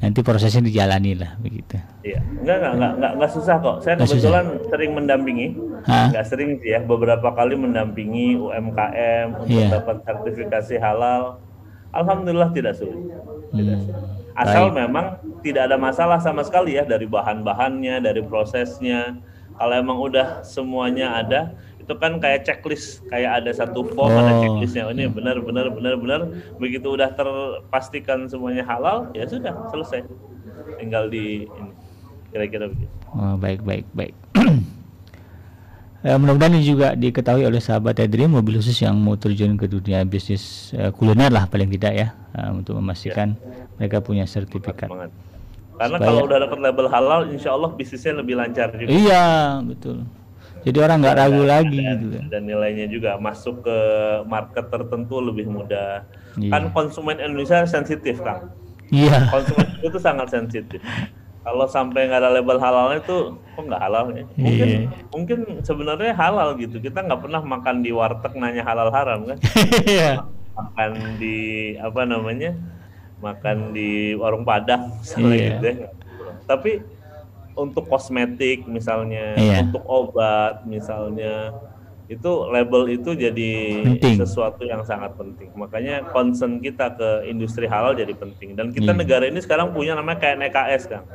[0.00, 1.76] nanti prosesnya dijalani lah begitu.
[2.00, 3.76] Iya, enggak enggak enggak enggak, enggak susah kok.
[3.84, 4.68] Saya enggak kebetulan susah.
[4.72, 5.46] sering mendampingi,
[5.84, 6.06] Hah?
[6.08, 9.70] enggak sering sih ya, beberapa kali mendampingi UMKM untuk yeah.
[9.76, 11.44] dapat sertifikasi halal.
[11.92, 12.96] Alhamdulillah tidak sulit.
[13.52, 13.84] Tidak hmm.
[13.84, 14.20] sulit.
[14.40, 14.88] Asal Baik.
[14.88, 15.06] memang
[15.44, 19.20] tidak ada masalah sama sekali ya dari bahan-bahannya, dari prosesnya.
[19.60, 21.52] Kalau emang udah semuanya ada,
[21.90, 24.22] itu kan kayak checklist kayak ada satu form oh.
[24.22, 26.20] ada checklistnya oh, ini benar benar benar benar
[26.62, 30.06] begitu udah terpastikan semuanya halal ya sudah selesai
[30.78, 31.70] tinggal di ini
[32.30, 34.14] kira-kira begitu oh, baik baik baik
[36.00, 40.06] Ya, mudah-mudahan ini juga diketahui oleh sahabat Edri mobil khusus yang mau terjun ke dunia
[40.06, 43.68] bisnis uh, kuliner lah paling tidak ya uh, untuk memastikan ya.
[43.76, 44.88] mereka punya sertifikat.
[44.88, 48.88] Karena Supaya, kalau udah dapat label halal, insya Allah bisnisnya lebih lancar juga.
[48.88, 50.08] Iya betul.
[50.60, 52.16] Jadi orang nggak ragu lagi dan, gitu.
[52.28, 53.78] Dan nilainya juga masuk ke
[54.28, 56.04] market tertentu lebih mudah.
[56.36, 56.52] Iya.
[56.52, 58.52] Kan konsumen Indonesia sensitif, Kang.
[58.92, 59.30] Iya.
[59.32, 60.80] Konsumen itu sangat sensitif.
[61.40, 64.24] Kalau sampai nggak ada label halalnya itu kok nggak halal ya?
[64.36, 64.80] Mungkin iya.
[65.08, 66.76] mungkin sebenarnya halal gitu.
[66.76, 69.38] Kita nggak pernah makan di warteg nanya halal haram kan?
[69.88, 70.28] Iya.
[70.52, 71.38] makan di
[71.80, 72.52] apa namanya?
[73.24, 75.48] Makan di warung padang misalnya iya.
[75.56, 75.88] gitu ya.
[76.44, 76.99] Tapi
[77.60, 79.60] untuk kosmetik misalnya, iya.
[79.60, 81.52] untuk obat misalnya,
[82.10, 83.52] itu label itu jadi
[83.86, 84.18] penting.
[84.18, 85.54] sesuatu yang sangat penting.
[85.54, 88.58] Makanya concern kita ke industri halal jadi penting.
[88.58, 88.98] Dan kita iya.
[88.98, 91.06] negara ini sekarang punya namanya KNEKS kan,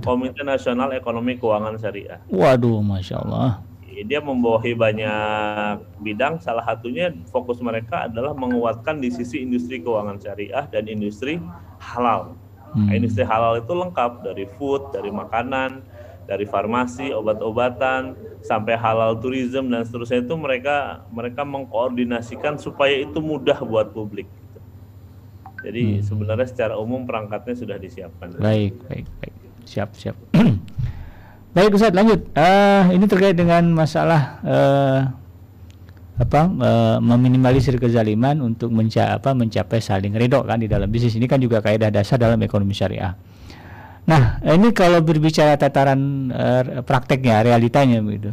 [0.00, 2.24] Komite Nasional Ekonomi Keuangan Syariah.
[2.32, 3.60] Waduh, masya Allah.
[3.98, 6.40] Dia membawahi banyak bidang.
[6.40, 11.42] Salah satunya fokus mereka adalah menguatkan di sisi industri keuangan syariah dan industri
[11.82, 12.38] halal.
[12.72, 12.94] Hmm.
[12.94, 15.82] Industri halal itu lengkap dari food, dari makanan,
[16.28, 18.12] dari farmasi, obat-obatan,
[18.44, 24.28] sampai halal tourism dan seterusnya itu mereka mereka mengkoordinasikan supaya itu mudah buat publik.
[25.64, 26.04] Jadi hmm.
[26.06, 28.36] sebenarnya secara umum perangkatnya sudah disiapkan.
[28.38, 29.34] Baik, baik, baik.
[29.66, 30.16] Siap, siap.
[31.56, 32.28] baik Ustaz, lanjut.
[32.36, 35.00] Uh, ini terkait dengan masalah uh,
[36.18, 41.30] apa e, meminimalisir kezaliman untuk menca apa mencapai saling ridho kan di dalam bisnis ini
[41.30, 43.14] kan juga kaidah dasar dalam ekonomi syariah.
[44.08, 48.32] Nah, ini kalau berbicara tataran uh, prakteknya, realitanya begitu.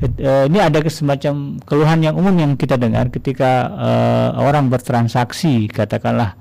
[0.00, 6.32] Uh, ini ada semacam keluhan yang umum yang kita dengar ketika uh, orang bertransaksi, katakanlah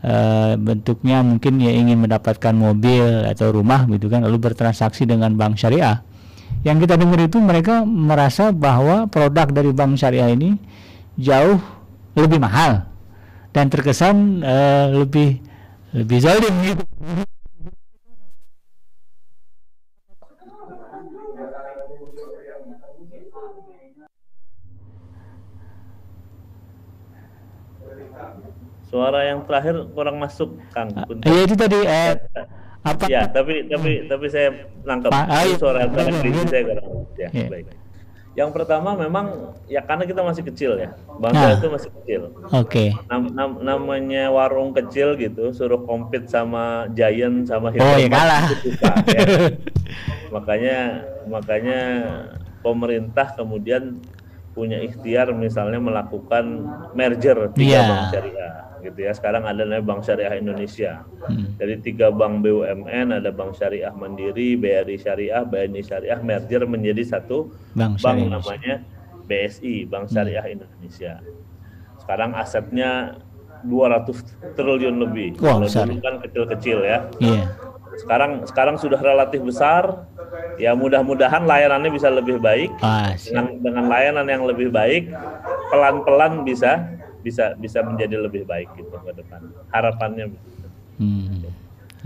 [0.00, 5.60] uh, bentuknya mungkin ya ingin mendapatkan mobil atau rumah gitu kan, lalu bertransaksi dengan bank
[5.60, 6.00] syariah.
[6.64, 10.56] Yang kita dengar itu mereka merasa bahwa produk dari bank syariah ini
[11.20, 11.60] jauh
[12.16, 12.88] lebih mahal
[13.52, 15.44] dan terkesan uh, lebih
[15.92, 16.82] lebih zalim gitu.
[28.88, 30.88] Suara yang terakhir kurang masuk, Kang.
[31.20, 32.16] Iya itu tadi eh,
[32.80, 33.04] apa?
[33.04, 35.12] Ya, tapi tapi tapi saya nangkep.
[35.12, 36.86] Ah, suara yang terakhir saya kurang.
[37.20, 37.48] Ya, yeah.
[37.52, 37.66] baik.
[38.38, 41.58] Yang pertama memang ya karena kita masih kecil ya, bangsa nah.
[41.58, 42.22] itu masih kecil.
[42.54, 42.54] Oke.
[42.64, 42.88] Okay.
[43.10, 47.82] Nam, nam, namanya warung kecil gitu, suruh compete sama Giant sama Hilton.
[47.82, 48.44] Oh ya kalah.
[48.62, 49.20] Suka, ya.
[50.34, 50.78] makanya
[51.26, 51.80] makanya
[52.62, 53.98] pemerintah kemudian
[54.58, 56.66] punya ikhtiar misalnya melakukan
[56.98, 57.86] merger tiga yeah.
[57.86, 59.12] bank syariah gitu ya.
[59.14, 61.02] Sekarang ada namanya Bank Syariah Indonesia.
[61.26, 61.54] Hmm.
[61.58, 67.50] Dari tiga bank BUMN ada Bank Syariah Mandiri, BRI Syariah, BNI Syariah merger menjadi satu
[67.74, 68.82] bank, bank namanya
[69.28, 70.14] BSI, Bank hmm.
[70.14, 70.54] Syariah hmm.
[70.62, 71.14] Indonesia.
[72.00, 73.20] Sekarang asetnya
[73.66, 75.28] 200 triliun lebih.
[75.42, 76.98] Wow, Kalau dulu kan kecil-kecil ya.
[77.18, 77.50] Yeah.
[77.98, 80.06] Sekarang sekarang sudah relatif besar.
[80.58, 82.70] Ya mudah-mudahan layanannya bisa lebih baik.
[82.82, 85.10] Ah, dengan dengan layanan yang lebih baik,
[85.70, 89.40] pelan-pelan bisa bisa bisa menjadi lebih baik gitu ke depan.
[89.74, 90.66] Harapannya begitu.
[90.98, 91.46] Hmm.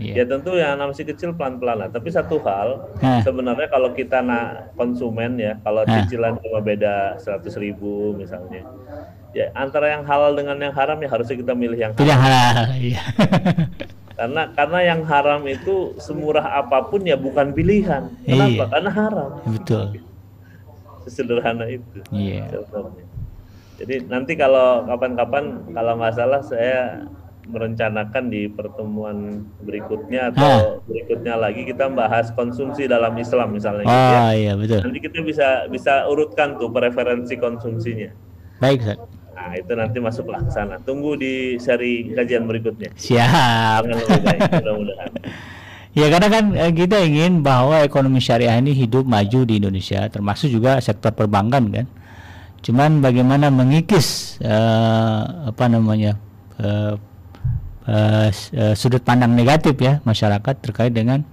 [0.01, 0.24] Yeah.
[0.24, 1.88] Ya tentu yang masih kecil pelan-pelan lah.
[1.93, 3.20] Tapi satu hal Hah.
[3.20, 6.09] sebenarnya kalau kita nak konsumen ya, kalau Hah.
[6.09, 8.64] cicilan cuma beda seratus ribu misalnya,
[9.36, 12.16] ya antara yang halal dengan yang haram ya harusnya kita milih yang halal.
[12.16, 12.68] halal.
[12.80, 13.03] Iya.
[14.23, 18.07] karena karena yang haram itu semurah apa pun ya bukan pilihan.
[18.23, 18.55] Kenapa?
[18.55, 18.66] Iya.
[18.70, 19.31] Karena haram.
[19.51, 19.85] Betul.
[21.03, 21.99] Sesederhana itu.
[22.14, 22.47] Iya.
[23.83, 27.03] Jadi nanti kalau kapan-kapan kalau nggak salah saya
[27.51, 30.87] merencanakan di pertemuan berikutnya atau ha.
[30.87, 33.83] berikutnya lagi kita bahas konsumsi dalam Islam misalnya.
[33.83, 34.31] Oh gitu ya.
[34.39, 34.81] iya betul.
[34.87, 38.14] Nanti kita bisa bisa urutkan tuh preferensi konsumsinya.
[38.62, 39.22] Baik, Ustaz.
[39.43, 40.78] Nah, itu nanti masuklah ke sana.
[40.78, 42.95] Tunggu di seri kajian berikutnya.
[42.95, 43.82] Siap.
[43.90, 45.11] mudah-mudahan.
[45.93, 50.49] Ya karena kan eh, kita ingin bahwa ekonomi syariah ini hidup maju di Indonesia, termasuk
[50.49, 51.86] juga sektor perbankan kan.
[52.64, 56.16] Cuman bagaimana mengikis uh, apa namanya
[56.64, 56.97] uh,
[57.84, 61.28] uh, sudut pandang negatif ya masyarakat terkait dengan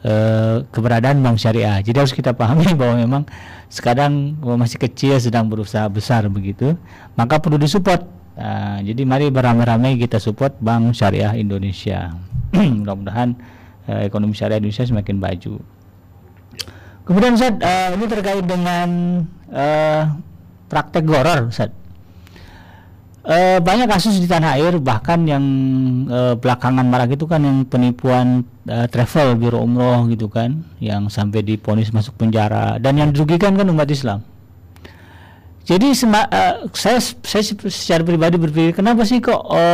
[0.00, 1.84] uh, keberadaan bank syariah.
[1.84, 3.22] Jadi harus kita pahami bahwa memang
[3.74, 6.78] sekarang masih kecil sedang berusaha besar begitu,
[7.18, 8.06] maka perlu disupport.
[8.34, 12.14] Uh, jadi mari beramai-ramai kita support Bank Syariah Indonesia.
[12.54, 13.34] Mudah-mudahan
[13.90, 15.54] uh, ekonomi syariah Indonesia semakin maju.
[17.04, 18.88] Kemudian Ustaz, uh, ini terkait dengan
[19.50, 20.02] uh,
[20.70, 21.70] praktek goror Ustaz.
[23.24, 25.40] E, banyak kasus di tanah air bahkan yang
[26.04, 31.40] e, belakangan marak itu kan yang penipuan e, travel biro umroh gitu kan yang sampai
[31.40, 34.20] diponis masuk penjara dan yang dirugikan kan umat Islam.
[35.64, 36.42] Jadi e,
[36.76, 39.64] saya saya secara pribadi berpikir kenapa sih kok e,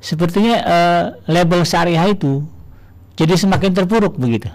[0.00, 0.78] sepertinya e,
[1.28, 2.40] label syariah itu
[3.12, 4.48] jadi semakin terpuruk begitu.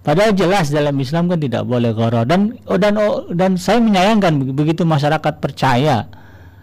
[0.00, 4.56] Padahal jelas dalam Islam kan tidak boleh gharar dan oh, dan oh, dan saya menyayangkan
[4.56, 6.21] begitu masyarakat percaya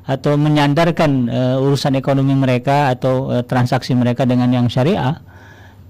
[0.10, 5.22] atau menyandarkan uh, urusan ekonomi mereka atau uh, transaksi mereka dengan yang syariah.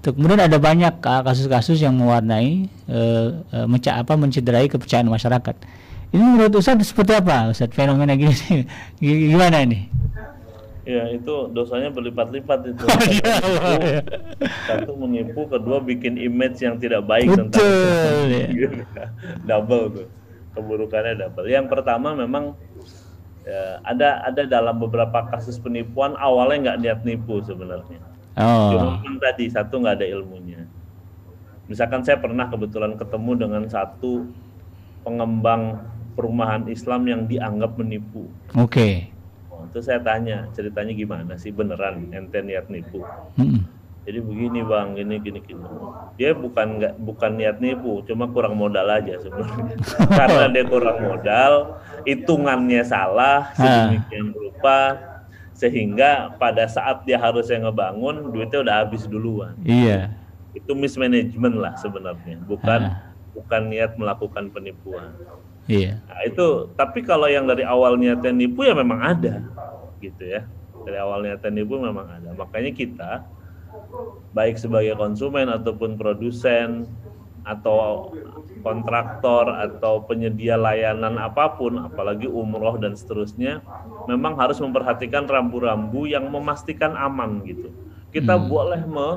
[0.04, 5.56] Kemudian ada banyak kasus-kasus yang mewarnai uh, uh, menca apa mencederai kepercayaan masyarakat.
[6.12, 8.36] Ini menurut Ustaz seperti apa Ustaz fenomena gini
[9.00, 9.88] gimana ini?
[10.84, 12.84] Ya itu dosanya berlipat-lipat itu.
[12.90, 12.98] Oh,
[13.78, 14.02] iya,
[14.66, 17.68] Satu menipu, kedua bikin image yang tidak baik Betul, tentang
[18.26, 18.48] ya.
[19.48, 20.06] double tuh
[20.54, 21.46] keburukannya double.
[21.46, 22.58] Yang pertama memang
[23.46, 28.00] ya, ada ada dalam beberapa kasus penipuan awalnya nggak niat nipu sebenarnya.
[28.38, 28.70] Oh.
[28.74, 30.62] Cuma kan tadi satu nggak ada ilmunya.
[31.70, 34.26] Misalkan saya pernah kebetulan ketemu dengan satu
[35.06, 35.78] pengembang
[36.18, 38.26] perumahan Islam yang dianggap menipu.
[38.58, 38.66] Oke.
[38.66, 38.94] Okay
[39.70, 43.04] Terus saya tanya ceritanya gimana sih beneran ente niat nipu?
[43.36, 43.62] Hmm.
[44.00, 45.64] Jadi begini bang, gini gini gini.
[46.16, 49.76] Dia bukan nggak bukan niat nipu, cuma kurang modal aja sebenarnya.
[50.18, 51.52] Karena dia kurang modal,
[52.08, 54.96] hitungannya salah sedemikian rupa
[55.52, 59.52] sehingga pada saat dia harusnya ngebangun duitnya udah habis duluan.
[59.60, 60.16] Iya.
[60.56, 63.12] Itu mismanagement lah sebenarnya, bukan ha.
[63.36, 65.12] bukan niat melakukan penipuan.
[65.68, 66.00] Iya.
[66.08, 69.44] Nah, itu tapi kalau yang dari awal niatnya nipu ya memang ada
[70.00, 70.48] gitu ya.
[70.88, 72.32] Dari awal niatnya nipu memang ada.
[72.32, 73.28] Makanya kita
[74.32, 76.86] baik sebagai konsumen ataupun produsen
[77.42, 78.12] atau
[78.60, 83.64] kontraktor atau penyedia layanan apa pun, apalagi umroh dan seterusnya,
[84.04, 87.72] memang harus memperhatikan rambu-rambu yang memastikan aman gitu.
[88.12, 88.46] Kita hmm.
[88.50, 89.10] boleh me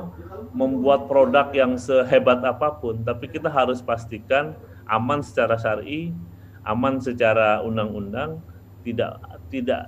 [0.54, 4.54] membuat produk yang sehebat apa pun, tapi kita harus pastikan
[4.86, 6.14] aman secara syari,
[6.62, 8.38] aman secara undang-undang,
[8.86, 9.18] tidak
[9.54, 9.86] tidak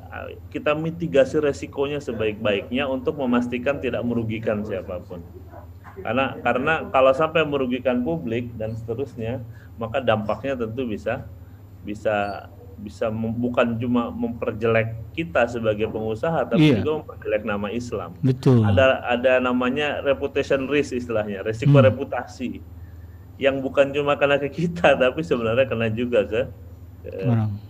[0.54, 5.26] kita mitigasi resikonya sebaik-baiknya untuk memastikan tidak merugikan siapa pun.
[5.98, 9.42] Karena karena kalau sampai merugikan publik dan seterusnya,
[9.74, 11.26] maka dampaknya tentu bisa
[11.82, 12.46] bisa
[12.76, 16.84] bisa bukan cuma memperjelek kita sebagai pengusaha tapi iya.
[16.84, 18.14] juga memperjelek nama Islam.
[18.22, 18.62] Betul.
[18.62, 21.88] Ada ada namanya reputation risk istilahnya, resiko hmm.
[21.90, 22.60] reputasi
[23.40, 26.42] yang bukan cuma kena ke kita tapi sebenarnya kena juga ke,
[27.02, 27.65] ke orang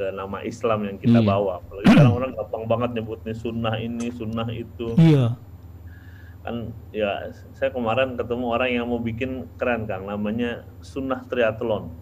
[0.00, 1.28] ke nama Islam yang kita iya.
[1.28, 1.60] bawa.
[1.60, 4.96] Apalagi sekarang orang gampang banget nyebutnya sunnah ini, sunnah itu.
[4.96, 5.36] Iya.
[6.40, 10.08] Kan ya saya kemarin ketemu orang yang mau bikin keren kang.
[10.08, 11.92] Namanya sunnah triathlon.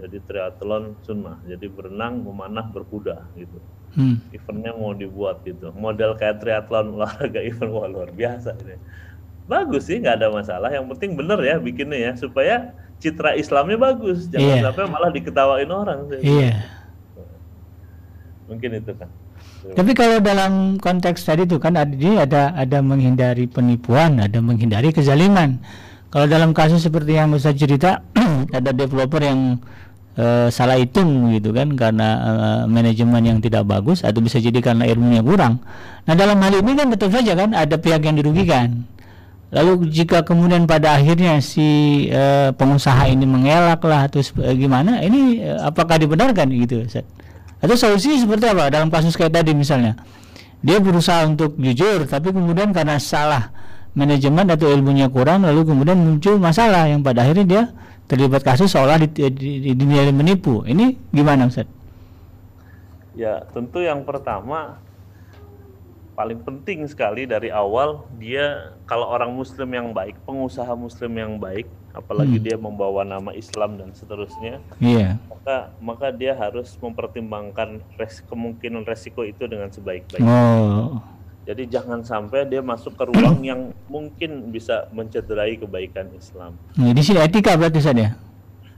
[0.00, 1.44] Jadi triathlon sunnah.
[1.44, 3.60] Jadi berenang memanah berkuda gitu.
[3.94, 4.18] Hmm.
[4.34, 5.70] eventnya mau dibuat gitu.
[5.70, 7.70] Model kayak triathlon olahraga event.
[7.70, 8.80] Wah luar biasa ini.
[9.44, 10.72] Bagus sih nggak ada masalah.
[10.72, 12.12] Yang penting bener ya bikinnya ya.
[12.16, 12.72] Supaya
[13.02, 14.64] citra Islamnya bagus jangan yeah.
[14.66, 16.58] sampai malah diketawain orang iya yeah.
[18.50, 19.10] mungkin itu kan
[19.72, 25.56] tapi kalau dalam konteks tadi itu kan ada ada ada menghindari penipuan, ada menghindari kezaliman.
[26.12, 28.04] Kalau dalam kasus seperti yang Ustaz cerita,
[28.56, 29.56] ada developer yang
[30.20, 34.84] uh, salah hitung gitu kan karena uh, manajemen yang tidak bagus atau bisa jadi karena
[34.84, 35.64] ilmunya kurang.
[36.04, 38.84] Nah, dalam hal ini kan betul saja kan ada pihak yang dirugikan.
[39.54, 45.46] Lalu jika kemudian pada akhirnya si uh, pengusaha ini mengelak lah atau uh, gimana, ini
[45.46, 47.06] uh, apakah dibenarkan gitu Ustaz?
[47.62, 49.94] Atau solusi seperti apa dalam kasus kayak tadi misalnya?
[50.58, 53.54] Dia berusaha untuk jujur tapi kemudian karena salah
[53.94, 57.62] manajemen atau ilmunya kurang lalu kemudian muncul masalah yang pada akhirnya dia
[58.10, 60.66] terlibat kasus seolah dinilai menipu.
[60.66, 61.70] Ini gimana Ustaz?
[63.14, 64.82] Ya, tentu yang pertama
[66.14, 71.66] paling penting sekali dari awal dia kalau orang muslim yang baik, pengusaha muslim yang baik
[71.94, 72.44] apalagi hmm.
[72.46, 75.14] dia membawa nama Islam dan seterusnya, yeah.
[75.30, 80.26] maka maka dia harus mempertimbangkan res, kemungkinan resiko itu dengan sebaik-baiknya.
[80.26, 80.98] Oh.
[81.44, 86.56] Jadi jangan sampai dia masuk ke ruang yang mungkin bisa mencederai kebaikan Islam.
[86.74, 88.16] Nah, di sini etika berarti saja.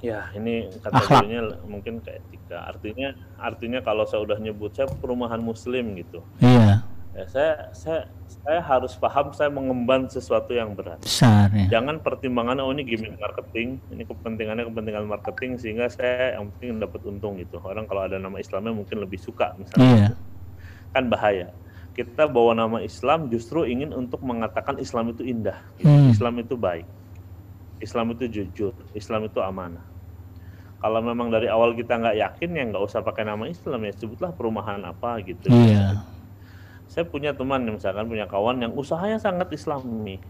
[0.05, 2.67] Ya, ini kategorinya mungkin ke etika.
[2.69, 6.21] Artinya artinya kalau saya udah nyebut saya perumahan muslim gitu.
[6.43, 6.83] Iya.
[7.17, 8.01] Ya, saya saya
[8.45, 11.01] saya harus paham saya mengemban sesuatu yang berat.
[11.01, 11.81] Besar ya.
[11.81, 17.01] Jangan pertimbangan oh ini gimmick marketing, ini kepentingannya kepentingan marketing sehingga saya yang penting dapat
[17.09, 17.57] untung gitu.
[17.65, 19.89] Orang kalau ada nama Islamnya mungkin lebih suka misalnya.
[19.89, 20.09] Iya.
[20.93, 21.57] Kan bahaya.
[21.97, 25.89] Kita bawa nama Islam justru ingin untuk mengatakan Islam itu indah, gitu.
[25.89, 26.13] hmm.
[26.13, 26.85] Islam itu baik,
[27.81, 29.81] Islam itu jujur, Islam itu amanah.
[30.77, 34.29] Kalau memang dari awal kita nggak yakin ya nggak usah pakai nama Islam ya sebutlah
[34.37, 35.49] perumahan apa gitu.
[35.49, 36.05] Iya
[36.87, 40.23] saya punya teman misalkan punya kawan yang usahanya sangat islami.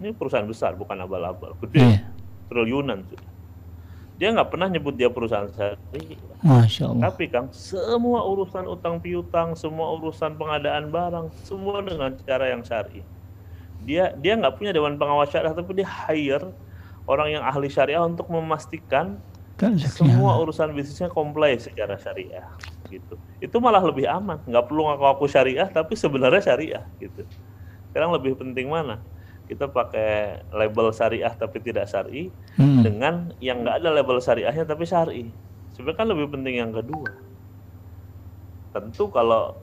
[0.00, 1.56] Ini perusahaan besar bukan abal-abal.
[1.64, 1.80] Gede.
[1.80, 2.00] Yeah.
[2.52, 3.30] triliunan sudah.
[4.20, 7.10] Dia nggak pernah nyebut dia perusahaan syari Masya Allah.
[7.10, 13.00] tapi kang semua urusan utang piutang semua urusan pengadaan barang semua dengan cara yang syari.
[13.82, 16.52] Dia dia nggak punya dewan pengawas syariah tapi dia hire
[17.08, 19.18] orang yang ahli syariah untuk memastikan
[19.62, 22.50] kan, semua urusan bisnisnya komplain secara syariah
[22.90, 23.14] gitu.
[23.38, 24.42] Itu malah lebih aman.
[24.42, 27.22] Nggak perlu ngaku-ngaku syariah tapi sebenarnya syariah gitu.
[27.94, 28.98] Sekarang lebih penting mana?
[29.46, 32.82] Kita pakai label syariah tapi tidak syari hmm.
[32.82, 35.30] dengan yang nggak ada label syariahnya tapi syari.
[35.78, 37.14] Sebenarnya kan lebih penting yang kedua.
[38.74, 39.54] Tentu kalau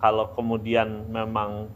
[0.00, 1.68] kalau kemudian memang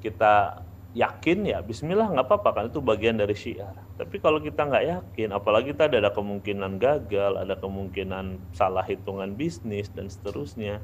[0.00, 0.64] kita
[0.96, 2.64] yakin ya Bismillah nggak apa-apa kan?
[2.72, 3.83] Itu bagian dari syiar.
[3.94, 9.86] Tapi kalau kita nggak yakin, apalagi kita ada kemungkinan gagal, ada kemungkinan salah hitungan bisnis
[9.94, 10.82] dan seterusnya,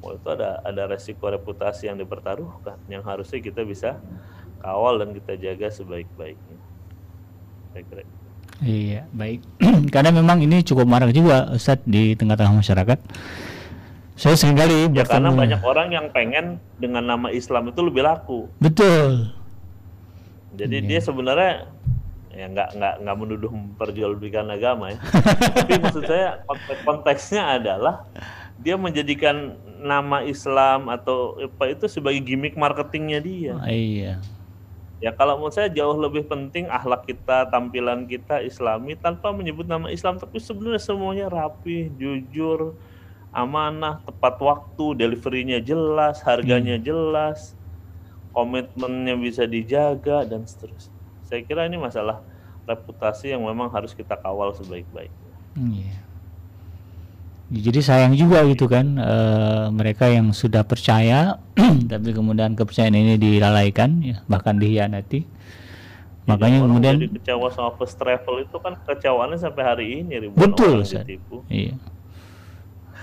[0.00, 4.00] oh itu ada ada resiko reputasi yang dipertaruhkan, yang harusnya kita bisa
[4.64, 6.58] kawal dan kita jaga sebaik-baiknya.
[7.76, 7.86] Baik,
[8.60, 9.40] Iya, baik.
[9.94, 12.98] Karena memang ini cukup marak juga Ustadz di tengah-tengah masyarakat
[14.20, 18.52] saya sering kali ya karena banyak orang yang pengen dengan nama Islam itu lebih laku.
[18.60, 19.32] Betul.
[20.60, 20.88] Jadi yeah.
[20.92, 21.72] dia sebenarnya
[22.30, 24.98] ya nggak nggak nggak menuduh memperjualbelikan agama ya.
[25.58, 26.42] Tapi maksud saya
[26.86, 28.06] konteksnya adalah
[28.60, 33.54] dia menjadikan nama Islam atau apa itu sebagai gimmick marketingnya dia.
[33.56, 34.20] Oh, iya.
[35.00, 39.88] Ya kalau menurut saya jauh lebih penting akhlak kita, tampilan kita Islami tanpa menyebut nama
[39.88, 42.76] Islam, tapi sebenarnya semuanya rapi, jujur,
[43.32, 46.84] amanah, tepat waktu, deliverynya jelas, harganya hmm.
[46.84, 47.56] jelas.
[48.30, 50.99] komitmennya bisa dijaga dan seterusnya.
[51.30, 52.20] Saya kira ini masalah
[52.66, 55.30] reputasi yang memang harus kita kawal sebaik-baiknya.
[55.56, 55.94] Iya.
[57.50, 61.38] Jadi sayang juga gitu kan eh, mereka yang sudah percaya
[61.90, 65.26] tapi kemudian kepercayaan ini dilalaikan ya, bahkan dihianati.
[66.30, 70.38] Makanya Orang kemudian jadi kecewa sama first travel itu kan kecewaannya sampai hari ini ribuan
[70.38, 71.02] betul orang Ustaz.
[71.02, 71.42] ditipu.
[71.50, 71.74] Iya.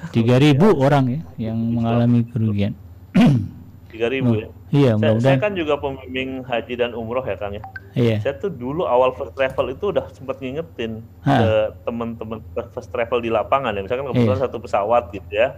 [0.16, 1.22] 3000 orang ya
[1.52, 2.72] yang mengalami kerugian.
[3.92, 4.00] 3000 ya.
[4.00, 5.40] Iya, Saya, saya mudah-mudahan.
[5.44, 7.64] kan juga pembimbing haji dan umroh ya Kang ya.
[7.98, 8.18] Iya.
[8.22, 11.34] Saya tuh dulu awal first travel itu udah sempat ngingetin Ha.
[11.34, 11.50] ke
[11.84, 12.40] teman-teman
[12.72, 13.82] first travel di lapangan ya.
[13.82, 14.44] Misalkan kebetulan Iya.
[14.46, 15.58] satu pesawat gitu ya.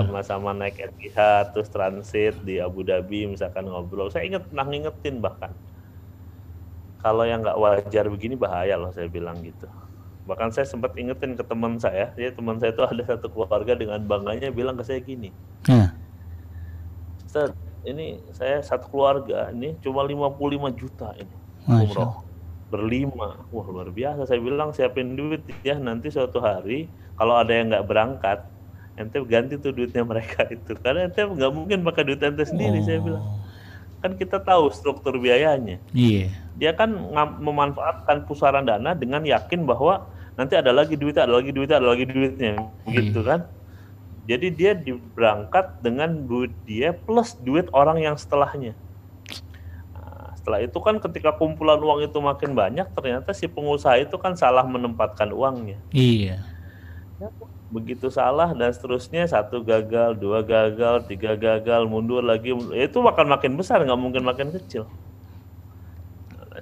[0.00, 4.08] Sama-sama naik Etihad terus transit di Abu Dhabi misalkan ngobrol.
[4.08, 5.52] Saya inget pernah ngingetin bahkan.
[6.98, 9.68] Kalau yang nggak wajar begini bahaya loh saya bilang gitu.
[10.24, 14.00] Bahkan saya sempat ingetin ke teman saya, jadi teman saya itu ada satu keluarga dengan
[14.00, 15.28] bangganya bilang ke saya gini,
[17.20, 17.52] Ustaz,
[17.84, 21.34] ini saya satu keluarga ini cuma 55 juta ini
[21.66, 22.12] umroh.
[22.68, 23.28] Berlima.
[23.48, 24.26] Wah luar biasa.
[24.26, 28.38] Saya bilang siapin duit ya nanti suatu hari kalau ada yang nggak berangkat
[28.94, 30.74] ente ganti tuh duitnya mereka itu.
[30.78, 33.24] Karena ente nggak mungkin pakai duit ente sendiri saya bilang.
[34.00, 35.80] Kan kita tahu struktur biayanya.
[35.90, 36.28] Iya.
[36.54, 36.92] dia kan
[37.40, 40.06] memanfaatkan pusaran dana dengan yakin bahwa
[40.38, 42.52] nanti ada lagi duitnya, ada lagi duitnya, ada lagi duitnya,
[42.86, 43.42] gitu kan?
[44.24, 48.78] Jadi dia di- berangkat dengan duit dia plus duit orang yang setelahnya.
[50.44, 54.60] Setelah itu kan ketika kumpulan uang itu makin banyak, ternyata si pengusaha itu kan salah
[54.68, 55.80] menempatkan uangnya.
[55.88, 56.44] Iya.
[57.72, 62.76] Begitu salah dan seterusnya satu gagal, dua gagal, tiga gagal, mundur lagi, mundur.
[62.76, 64.84] itu akan makin besar, nggak mungkin makin kecil.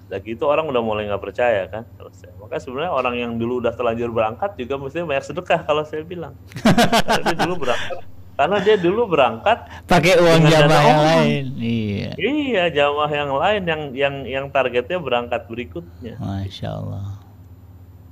[0.07, 2.31] Lagi itu orang udah mulai nggak percaya kan kalau saya.
[2.39, 6.39] Maka sebenarnya orang yang dulu udah terlanjur berangkat juga mestinya banyak sedekah kalau saya bilang.
[7.19, 7.99] karena dulu berangkat,
[8.33, 11.45] karena dia dulu berangkat Pakai uang jamaah yang lain.
[11.61, 12.11] Iya.
[12.17, 16.17] Iya, jamaah yang lain yang yang yang targetnya berangkat berikutnya.
[16.17, 17.21] Masya Allah.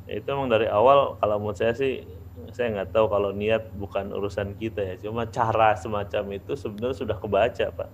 [0.04, 2.04] Itu emang dari awal kalau menurut saya sih
[2.50, 4.94] saya nggak tahu kalau niat bukan urusan kita ya.
[5.00, 7.88] Cuma cara semacam itu sebenarnya sudah kebaca pak.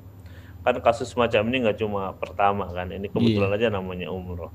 [0.66, 2.90] Kan kasus semacam ini nggak cuma pertama kan.
[2.90, 4.50] Ini kebetulan aja namanya umroh.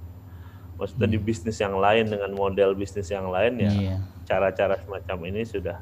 [0.75, 3.95] Maksudnya di bisnis yang lain dengan model bisnis yang lain ya Iya.
[4.25, 5.77] cara-cara semacam ini sudah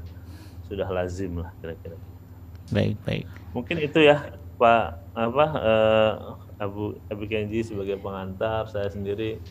[0.69, 1.97] sudah lazim lah kira-kira.
[2.69, 3.25] Baik, baik.
[3.51, 4.83] Mungkin itu ya Pak
[5.17, 6.11] apa eh,
[6.59, 9.41] Abu Abu Kenji sebagai pengantar saya sendiri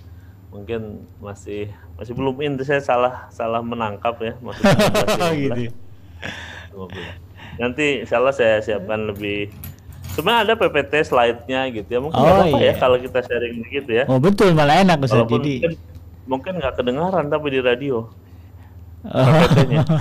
[0.48, 5.76] mungkin masih masih belum in saya salah salah menangkap ya maksudnya 15, gitu.
[6.72, 7.60] 15.
[7.60, 9.50] Nanti insya Allah saya siapkan lebih
[10.14, 12.70] sebenarnya ada PPT slide-nya gitu ya mungkin Oh, nggak apa-apa iya.
[12.70, 15.26] ya kalau kita sharing gitu ya Oh betul malah enak Ustaz.
[15.26, 15.72] Jadi mungkin
[16.28, 18.06] mungkin nggak kedengaran tapi di radio Oh.
[19.10, 19.82] PPT-nya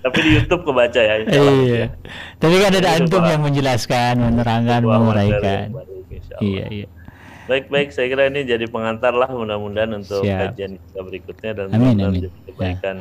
[0.00, 1.92] tapi di YouTube kebaca ya iya.
[2.40, 5.76] Tapi kan ada antum yang menjelaskan, menerangkan, menguraikan.
[6.40, 6.88] Iya, iya.
[7.44, 10.56] Baik-baik, saya kira ini jadi pengantar lah mudah-mudahan untuk Siap.
[10.56, 12.16] kajian kita berikutnya dan Amin, mudah-mudahan amin.
[12.16, 12.96] menjadi kebaikan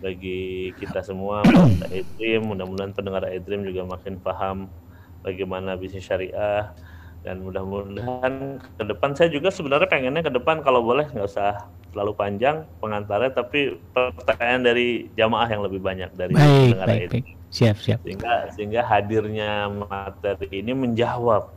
[0.00, 1.42] bagi kita semua,
[1.98, 4.72] Edream, mudah-mudahan pendengar Edream juga makin paham
[5.26, 6.70] bagaimana bisnis syariah
[7.26, 11.66] dan mudah-mudahan ke depan saya juga sebenarnya pengennya ke depan kalau boleh nggak usah
[11.96, 17.24] terlalu panjang pengantarnya tapi pertanyaan dari jamaah yang lebih banyak dari Baik, baik, Edream baik.
[17.48, 17.98] Siap, siap.
[18.04, 21.56] sehingga sehingga hadirnya materi ini menjawab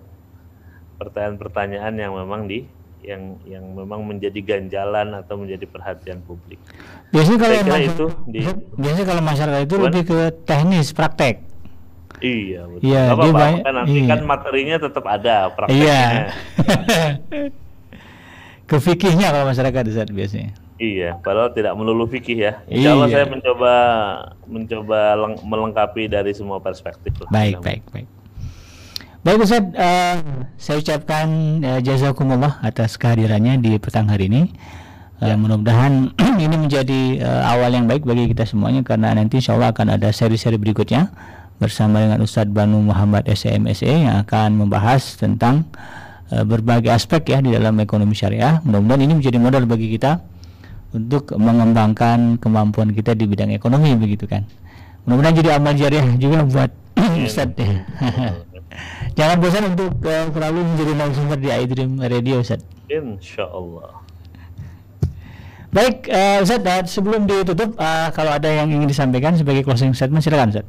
[0.96, 2.64] pertanyaan-pertanyaan yang memang di
[3.04, 6.56] yang yang memang menjadi ganjalan atau menjadi perhatian publik.
[7.12, 8.40] Biasanya kalau Saya kira mas- itu di
[8.80, 10.18] biasanya kalau masyarakat itu lebih ke
[10.48, 11.36] teknis, praktek.
[12.20, 12.84] iya betul.
[12.84, 14.08] Iya, dia banyak- kan nanti iya.
[14.08, 15.84] kan materinya tetap ada prakteknya.
[15.84, 16.04] Iya.
[18.70, 20.53] ke fikihnya kalau masyarakat Ustaz biasanya.
[20.78, 22.53] Iya, padahal tidak melulu fikih ya.
[22.65, 23.15] Insya Allah Iya.
[23.17, 23.74] saya mencoba
[24.45, 27.11] mencoba leng- melengkapi dari semua perspektif.
[27.20, 27.28] lah.
[27.28, 28.07] Baik, baik, baik.
[29.20, 30.15] Baik Ustaz, eh,
[30.55, 31.28] saya ucapkan
[31.59, 34.47] eh, jazakumullah atas kehadirannya di petang hari ini.
[35.20, 39.76] Eh, Mudah-mudahan ini menjadi eh, awal yang baik bagi kita semuanya karena nanti insya Allah
[39.76, 41.11] akan ada seri-seri berikutnya
[41.59, 45.67] bersama dengan Ustadz Banu Muhammad SMSE yang akan membahas tentang
[46.30, 48.61] berbagai aspek ya di dalam ekonomi syariah.
[48.61, 50.21] Mudah-mudahan ini menjadi modal bagi kita
[50.93, 54.45] untuk mengembangkan kemampuan kita di bidang ekonomi begitu kan.
[55.05, 56.71] Mudah-mudahan jadi amal jariah juga buat
[57.25, 57.82] Ustadz ya.
[59.17, 62.61] Jangan bosan untuk eh, selalu menjadi narasumber di iDream Radio Ustaz.
[62.88, 63.99] Insya Allah.
[65.69, 70.25] Baik eh, Ustaz, eh, sebelum ditutup eh, kalau ada yang ingin disampaikan sebagai closing statement
[70.25, 70.67] silakan Ustaz.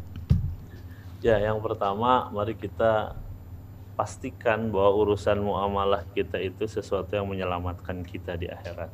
[1.21, 3.13] Ya, yang pertama mari kita
[4.01, 8.89] pastikan bahwa urusan muamalah kita itu sesuatu yang menyelamatkan kita di akhirat.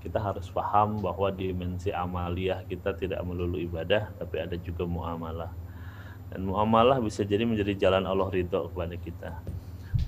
[0.00, 5.52] Kita harus paham bahwa dimensi amaliyah kita tidak melulu ibadah, tapi ada juga muamalah.
[6.26, 9.30] dan muamalah bisa jadi menjadi jalan Allah ridho kepada kita.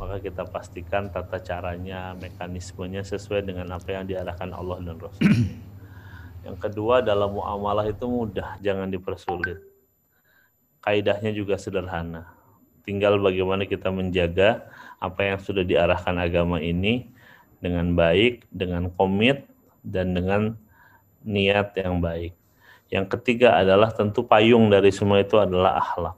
[0.00, 5.20] Maka kita pastikan tata caranya mekanismenya sesuai dengan apa yang diarahkan Allah dan Rasul.
[6.48, 9.60] Yang kedua dalam muamalah itu mudah jangan dipersulit.
[10.82, 12.37] Kaidahnya juga sederhana
[12.88, 14.64] tinggal bagaimana kita menjaga
[14.96, 17.12] apa yang sudah diarahkan agama ini
[17.60, 19.44] dengan baik dengan komit
[19.84, 20.56] dan dengan
[21.28, 22.38] niat yang baik
[22.88, 26.16] yang ketiga adalah tentu payung dari semua itu adalah akhlak.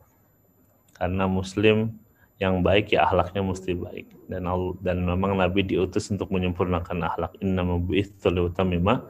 [0.95, 1.99] Karena muslim
[2.39, 4.49] yang baik ya akhlaknya mesti baik dan
[4.81, 7.33] dan memang Nabi diutus untuk menyempurnakan akhlak.
[7.43, 9.03] Inna mabu'itsu liutammima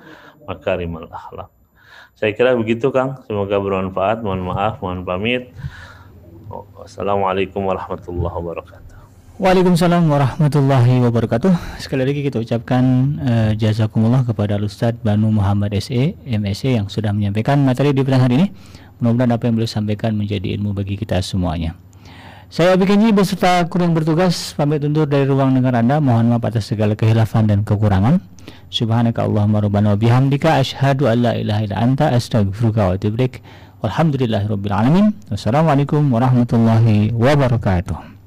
[0.48, 1.52] makarimal akhlak.
[2.16, 3.20] Saya kira begitu Kang.
[3.28, 4.24] Semoga bermanfaat.
[4.24, 5.52] Mohon maaf, mohon pamit.
[6.50, 8.94] Wassalamualaikum warahmatullahi wabarakatuh.
[9.38, 11.78] Waalaikumsalam warahmatullahi wabarakatuh.
[11.78, 12.82] Sekali lagi kita ucapkan
[13.22, 18.34] uh, jazakumullah kepada Ustaz Banu Muhammad SE, MSE yang sudah menyampaikan materi di pertanyaan hari
[18.42, 18.46] ini.
[18.98, 21.78] Mudah-mudahan apa yang beliau sampaikan menjadi ilmu bagi kita semuanya.
[22.50, 26.02] Saya Abi Kenji beserta kru yang bertugas pamit undur dari ruang dengar Anda.
[26.02, 28.18] Mohon maaf atas segala kehilafan dan kekurangan.
[28.74, 33.38] Subhanaka Allahumma rabbana wa bihamdika asyhadu an la ilaha illa anta astaghfiruka wa atubu.
[33.80, 35.06] Walhamdulillahirabbil alamin.
[35.32, 38.19] Wassalamualaikum warahmatullahi wabarakatuh.